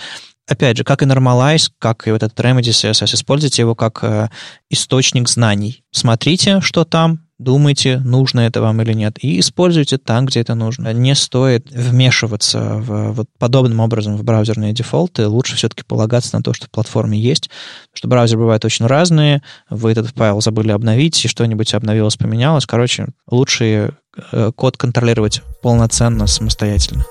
[0.46, 4.28] опять же, как и Normalize, как и вот этот Remedy CSS, используйте его как э,
[4.70, 5.82] источник знаний.
[5.90, 10.92] Смотрите, что там, думайте, нужно это вам или нет, и используйте там, где это нужно.
[10.92, 16.52] Не стоит вмешиваться в, вот подобным образом в браузерные дефолты, лучше все-таки полагаться на то,
[16.52, 17.50] что в платформе есть,
[17.92, 22.66] что браузеры бывают очень разные, вы этот файл забыли обновить, и что-нибудь обновилось, поменялось.
[22.66, 23.94] Короче, лучше
[24.32, 27.04] э, код контролировать полноценно, самостоятельно.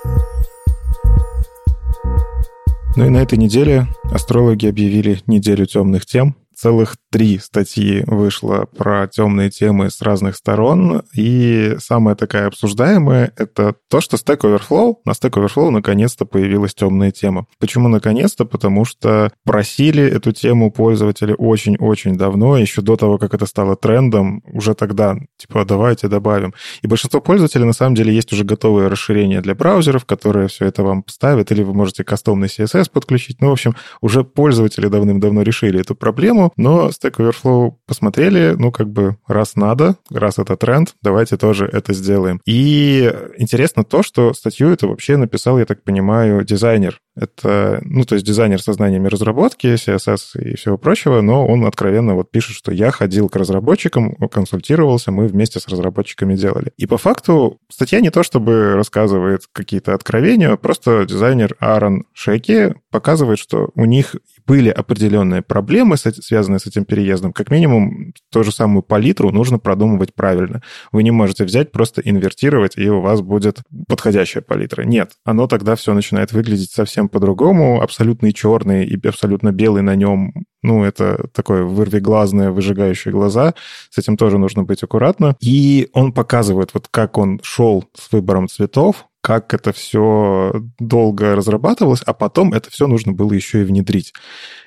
[2.96, 6.34] Ну и на этой неделе астрологи объявили неделю темных тем.
[6.54, 13.74] Целых три статьи вышло про темные темы с разных сторон, и самая такая обсуждаемая— это
[13.88, 17.46] то, что Stack Overflow, на Stack Overflow наконец-то появилась темная тема.
[17.58, 18.44] Почему наконец-то?
[18.44, 24.42] Потому что просили эту тему пользователи очень-очень давно, еще до того, как это стало трендом,
[24.52, 26.52] уже тогда, типа, давайте добавим.
[26.82, 30.82] И большинство пользователей, на самом деле, есть уже готовые расширения для браузеров, которые все это
[30.82, 33.40] вам ставят, или вы можете кастомный CSS подключить.
[33.40, 38.88] Ну, в общем, уже пользователи давным-давно решили эту проблему, но Stack Overflow посмотрели, ну, как
[38.88, 42.40] бы, раз надо, раз это тренд, давайте тоже это сделаем.
[42.46, 47.00] И интересно то, что статью это вообще написал, я так понимаю, дизайнер.
[47.14, 52.14] Это, ну, то есть дизайнер со знаниями разработки, CSS и всего прочего, но он откровенно
[52.14, 56.72] вот пишет, что я ходил к разработчикам, консультировался, мы вместе с разработчиками делали.
[56.76, 63.38] И по факту статья не то чтобы рассказывает какие-то откровения, просто дизайнер Аарон Шеки показывает,
[63.38, 64.16] что у них
[64.46, 67.32] были определенные проблемы, связанные с этим переездом.
[67.32, 70.62] Как минимум, ту же самую палитру нужно продумывать правильно.
[70.92, 74.82] Вы не можете взять, просто инвертировать, и у вас будет подходящая палитра.
[74.82, 77.80] Нет, оно тогда все начинает выглядеть совсем по-другому.
[77.82, 80.32] Абсолютный черный и абсолютно белый на нем
[80.62, 83.54] ну, это такое вырвиглазное, выжигающее глаза.
[83.88, 85.36] С этим тоже нужно быть аккуратно.
[85.40, 92.00] И он показывает, вот как он шел с выбором цветов, как это все долго разрабатывалось,
[92.06, 94.12] а потом это все нужно было еще и внедрить.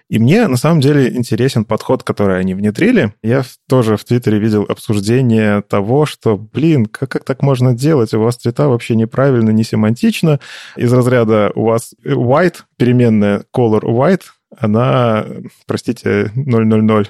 [0.09, 3.13] И мне на самом деле интересен подход, который они внедрили.
[3.23, 8.13] Я тоже в Твиттере видел обсуждение того, что, блин, как, как так можно делать?
[8.13, 10.41] У вас цвета вообще неправильно, не семантично.
[10.75, 14.23] Из разряда у вас white, переменная color white,
[14.59, 15.25] она,
[15.65, 17.07] простите, 000,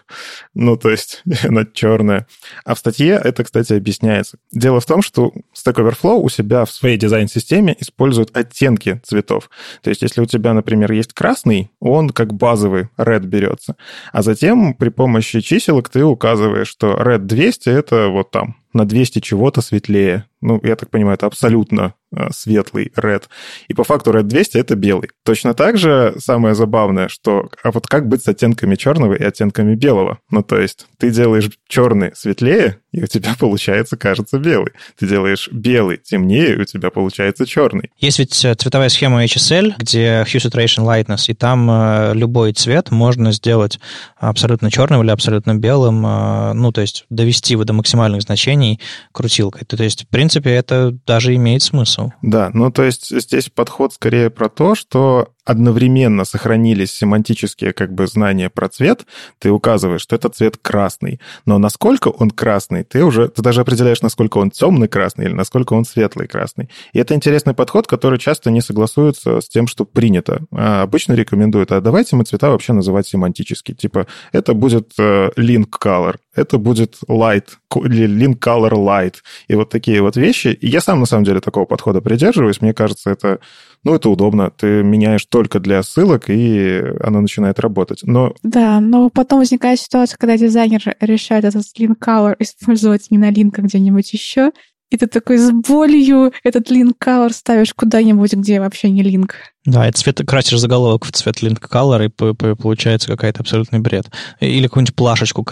[0.54, 2.28] ну, то есть она черная.
[2.64, 4.38] А в статье это, кстати, объясняется.
[4.52, 9.50] Дело в том, что Stack Overflow у себя в своей дизайн-системе использует оттенки цветов.
[9.82, 13.76] То есть если у тебя, например, есть красный, он как базовый red берется.
[14.12, 19.20] А затем при помощи чиселок ты указываешь, что red 200— это вот там, на 200
[19.20, 20.26] чего-то светлее.
[20.42, 23.26] Ну, я так понимаю, это абсолютно Э, светлый red.
[23.68, 25.12] И по факту red 200 это белый.
[25.24, 29.76] Точно так же самое забавное, что а вот как быть с оттенками черного и оттенками
[29.76, 30.18] белого?
[30.32, 34.72] Ну, то есть ты делаешь черный светлее, и у тебя получается, кажется, белый.
[34.98, 37.92] Ты делаешь белый темнее, и у тебя получается черный.
[38.00, 42.90] Есть ведь э, цветовая схема HSL, где Hue Saturation Lightness, и там э, любой цвет
[42.90, 43.80] можно сделать
[44.18, 48.80] абсолютно черным или абсолютно белым, ну, то есть довести его до максимальных значений
[49.12, 49.66] крутилкой.
[49.66, 52.12] То есть, в принципе, это даже имеет смысл.
[52.22, 58.08] Да, ну то есть здесь подход скорее про то, что одновременно сохранились семантические как бы
[58.08, 59.06] знания про цвет,
[59.40, 61.20] ты указываешь, что этот цвет красный.
[61.46, 65.74] Но насколько он красный, ты уже, ты даже определяешь, насколько он темный красный или насколько
[65.74, 66.70] он светлый красный.
[66.94, 70.42] И это интересный подход, который часто не согласуется с тем, что принято.
[70.52, 73.74] А обычно рекомендуют, а давайте мы цвета вообще называть семантически.
[73.74, 79.16] Типа, это будет э, link color, это будет light, или link color light.
[79.48, 80.48] И вот такие вот вещи.
[80.48, 82.62] И я сам, на самом деле, такого подхода придерживаюсь.
[82.62, 83.40] Мне кажется, это
[83.84, 84.52] ну, это удобно.
[84.52, 88.02] Ты меняешь только для ссылок, и оно начинает работать.
[88.04, 88.34] Но...
[88.44, 93.66] Да, но потом возникает ситуация, когда дизайнер решает этот link color использовать не на линках
[93.66, 94.52] где-нибудь еще,
[94.90, 99.36] и ты такой с болью этот link color ставишь куда-нибудь, где вообще не линк.
[99.64, 104.10] Да, и цвет, красишь заголовок в цвет link color, и получается какая-то абсолютный бред.
[104.40, 105.46] Или какую-нибудь плашечку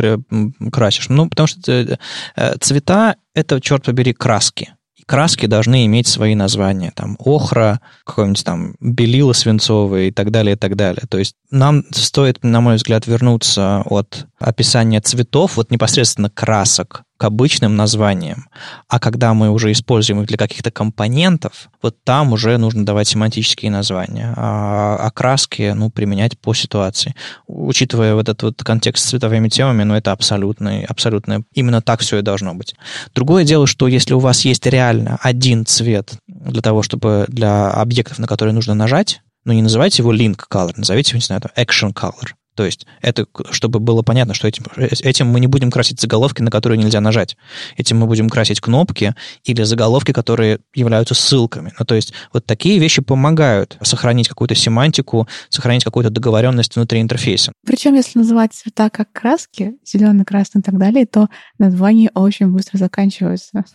[0.72, 1.10] красишь.
[1.10, 1.98] Ну, потому что э,
[2.36, 4.74] э, цвета— это, черт побери, краски
[5.08, 6.92] краски должны иметь свои названия.
[6.96, 11.06] Там охра, какой-нибудь там белила свинцовые и так далее, и так далее.
[11.10, 17.24] То есть нам стоит, на мой взгляд, вернуться от описания цветов, вот непосредственно красок, к
[17.24, 18.48] обычным названиям.
[18.88, 23.72] А когда мы уже используем их для каких-то компонентов, вот там уже нужно давать семантические
[23.72, 27.16] названия, а окраски ну, применять по ситуации.
[27.48, 32.20] Учитывая вот этот вот контекст с цветовыми темами, ну, это абсолютно, абсолютно именно так все
[32.20, 32.76] и должно быть.
[33.16, 38.20] Другое дело, что если у вас есть реально один цвет для того, чтобы для объектов,
[38.20, 41.94] на которые нужно нажать, ну, не называйте его link color, назовите его, не знаю, action
[41.94, 42.34] color.
[42.58, 46.50] То есть это, чтобы было понятно, что этим, этим мы не будем красить заголовки, на
[46.50, 47.38] которые нельзя нажать.
[47.78, 51.72] Этим мы будем красить кнопки или заголовки, которые являются ссылками.
[51.78, 57.52] Ну, то есть вот такие вещи помогают сохранить какую-то семантику, сохранить какую-то договоренность внутри интерфейса.
[57.64, 61.30] Причем, если называть цвета как краски, зеленый, красный и так далее, то
[61.60, 63.66] названия очень быстро заканчиваются.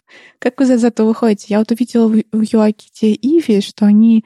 [0.41, 1.47] Как вы из этого выходите?
[1.51, 4.24] Я вот увидела в UIKit Иви, что они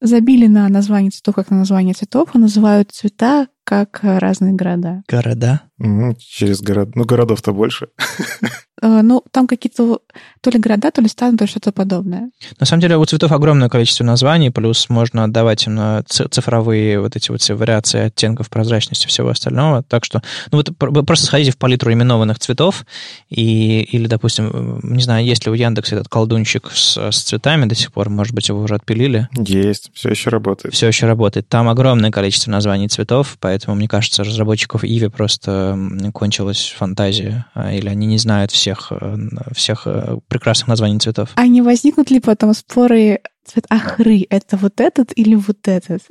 [0.00, 5.02] забили на название цветов, как на название цветов, и называют цвета как разные города.
[5.06, 5.60] Города?
[5.78, 6.96] Угу, через город.
[6.96, 7.88] Ну, городов-то больше.
[8.80, 9.98] Э, ну, там какие-то
[10.40, 12.30] то ли города, то ли страны, то ли что-то подобное.
[12.60, 17.16] На самом деле у цветов огромное количество названий, плюс можно отдавать им на цифровые вот
[17.16, 19.82] эти вот все вариации оттенков, прозрачности всего остального.
[19.82, 22.86] Так что, ну вот просто сходите в палитру именованных цветов,
[23.28, 27.74] и, или, допустим, не знаю, есть ли у Яндекса этот колдунчик с, с цветами до
[27.74, 29.28] сих пор, может быть, его уже отпилили?
[29.36, 30.72] Есть, все еще работает.
[30.72, 31.48] Все еще работает.
[31.48, 35.78] Там огромное количество названий цветов, поэтому, мне кажется, разработчиков Иви просто
[36.12, 39.16] кончилась фантазия, а, или они не знают всех, э,
[39.54, 41.30] всех э, прекрасных названий цветов.
[41.34, 46.02] А не возникнут ли потом споры цвет охры— это вот этот или вот этот?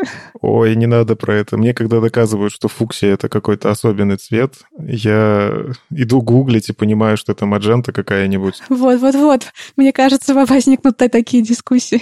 [0.41, 1.57] Ой, не надо про это.
[1.57, 5.53] Мне когда доказывают, что фуксия— это какой-то особенный цвет, я
[5.91, 8.63] иду гуглить и понимаю, что это маджента какая-нибудь.
[8.69, 9.45] Вот-вот-вот.
[9.75, 12.01] Мне кажется, возникнут такие дискуссии.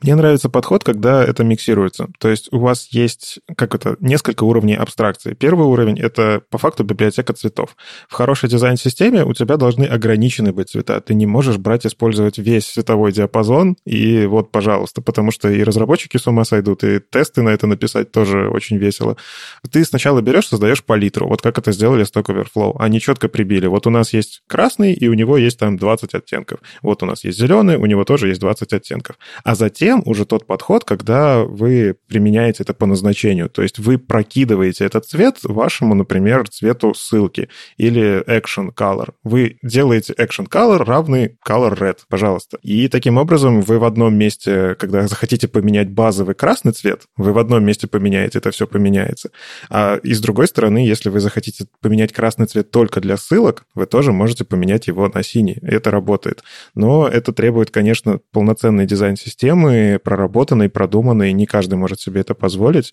[0.00, 2.08] Мне нравится подход, когда это миксируется.
[2.18, 5.34] То есть у вас есть, как это, несколько уровней абстракции.
[5.34, 7.76] Первый уровень— это по факту библиотека цветов.
[8.08, 11.00] В хорошей дизайн-системе у тебя должны ограничены быть цвета.
[11.00, 16.16] Ты не можешь брать, использовать весь цветовой диапазон, и вот, пожалуйста, потому что и разработчики
[16.16, 19.16] с ума сойдут, и тесты на это написать тоже очень весело.
[19.70, 22.76] Ты сначала берешь, создаешь палитру, вот как это сделали с Overflow.
[22.78, 23.66] Они четко прибили.
[23.66, 26.60] Вот у нас есть красный, и у него есть там 20 оттенков.
[26.82, 29.16] Вот у нас есть зеленый, у него тоже есть 20 оттенков.
[29.44, 33.48] А затем уже тот подход, когда вы применяете это по назначению.
[33.48, 39.10] То есть вы прокидываете этот цвет вашему, например, цвету ссылки или action color.
[39.22, 42.58] Вы делаете action color равный color red, пожалуйста.
[42.62, 47.38] И таким образом вы в одном месте, когда захотите поменять базовый красный цвет, вы в
[47.38, 49.30] одном месте поменяете, это все поменяется.
[49.70, 53.86] А и с другой стороны, если вы захотите поменять красный цвет только для ссылок, вы
[53.86, 55.58] тоже можете поменять его на синий.
[55.62, 56.42] Это работает.
[56.74, 61.32] Но это требует, конечно, полноценной дизайн-системы, проработанной, продуманной.
[61.32, 62.92] Не каждый может себе это позволить.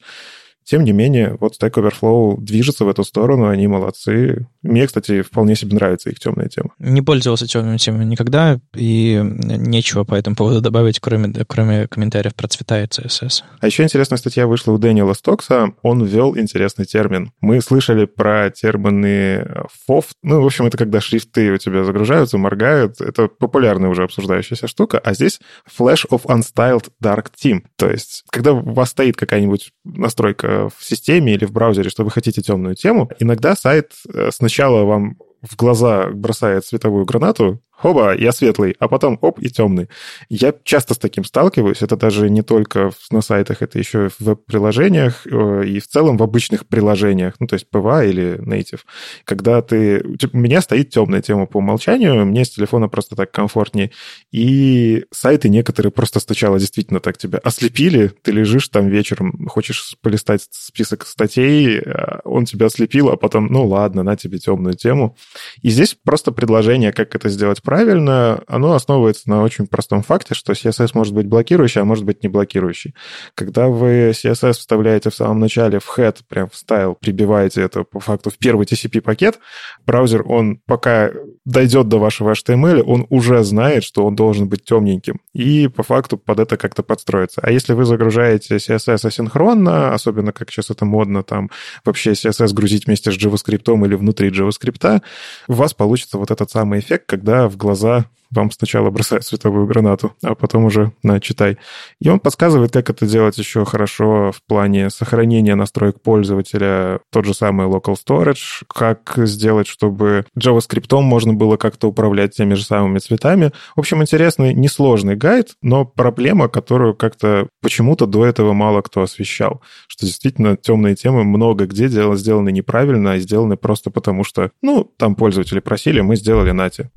[0.64, 4.48] Тем не менее, вот Stack Overflow движется в эту сторону, они молодцы.
[4.62, 6.72] Мне, кстати, вполне себе нравится их темная тема.
[6.80, 12.48] Не пользовался темными темами никогда, и нечего по этому поводу добавить, кроме, кроме комментариев про
[12.48, 13.44] цвета и CSS.
[13.60, 15.74] А еще интересная статья вышла у Дэниела Стокса.
[15.82, 17.32] Он ввел интересный термин.
[17.42, 19.48] Мы слышали про термины
[19.90, 20.06] FOF.
[20.24, 23.02] Ну, в общем, это когда шрифты у тебя загружаются, моргают.
[23.02, 25.00] Это популярная уже обсуждающаяся штука.
[25.00, 25.40] А здесь
[25.78, 27.62] Flash of Unstyled Dark Theme.
[27.76, 32.12] То есть, когда у вас стоит какая-нибудь настройка в системе или в браузере, что вы
[32.12, 38.32] хотите темную тему, иногда сайт э, сначала вам в глаза бросает световую гранату, хоба, я
[38.32, 39.90] светлый, а потом оп, и темный.
[40.30, 41.82] Я часто с таким сталкиваюсь.
[41.82, 46.24] Это даже не только на сайтах, это еще в веб-приложениях э, и в целом в
[46.24, 48.80] обычных приложениях, ну, то есть PWA или Native.
[49.26, 50.02] Когда ты...
[50.32, 53.92] У меня стоит темная тема по умолчанию, мне с телефона просто так комфортнее.
[54.32, 60.48] И сайты некоторые просто сначала действительно так тебя ослепили, ты лежишь там вечером, хочешь полистать
[60.52, 65.18] список статей, э, он тебя ослепил, а потом, ну ладно, на тебе темную тему.
[65.62, 70.54] И здесь просто предложение, как это сделать правильно, оно основывается на очень простом факте, что
[70.54, 72.96] CSS может быть блокирующий, а может быть не блокирующий.
[73.36, 78.00] Когда вы CSS вставляете в самом начале в head, прям в style, прибиваете это по
[78.00, 79.40] факту в первый TCP-пакет,
[79.86, 81.12] браузер, он пока
[81.46, 86.18] дойдет до вашего HTML, он уже знает, что он должен быть темненьким, и по факту
[86.18, 87.42] под это как-то подстроится.
[87.44, 91.50] А если вы загружаете CSS асинхронно, особенно как сейчас это модно, там
[91.86, 95.02] вообще CSS грузить вместе с JavaScript или внутри JavaScript,
[95.48, 100.14] у вас получится вот этот самый эффект, когда в глаза вам сначала бросает световую гранату,
[100.24, 101.58] а потом уже на читай.
[102.00, 107.34] И он подсказывает, как это делать еще хорошо в плане сохранения настроек пользователя, тот же
[107.34, 113.52] самый local storage, как сделать, чтобы JavaScript можно было как-то управлять теми же самыми цветами.
[113.76, 119.62] В общем, интересный, несложный гайд, но проблема, которую как-то почему-то до этого мало кто освещал,
[119.88, 125.16] что действительно темные темы много где сделаны неправильно, а сделаны просто потому, что, ну, там
[125.16, 126.90] пользователи просили, мы сделали нате.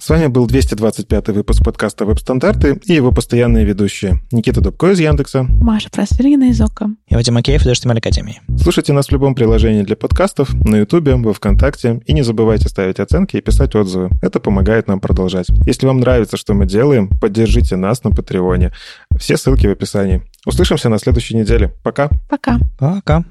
[0.00, 5.42] С вами был 225 выпуск подкаста «Веб-стандарты» и его постоянные ведущие Никита Дубко из Яндекса,
[5.42, 8.40] Маша Просвирина из ОКО и Вадим Макеев из HTML Академии.
[8.62, 13.00] Слушайте нас в любом приложении для подкастов, на Ютубе, во Вконтакте, и не забывайте ставить
[13.00, 14.10] оценки и писать отзывы.
[14.22, 15.48] Это помогает нам продолжать.
[15.66, 18.72] Если вам нравится, что мы делаем, поддержите нас на Патреоне.
[19.18, 20.22] Все ссылки в описании.
[20.46, 21.74] Услышимся на следующей неделе.
[21.82, 22.08] Пока.
[22.28, 22.60] Пока.
[22.78, 23.24] Пока.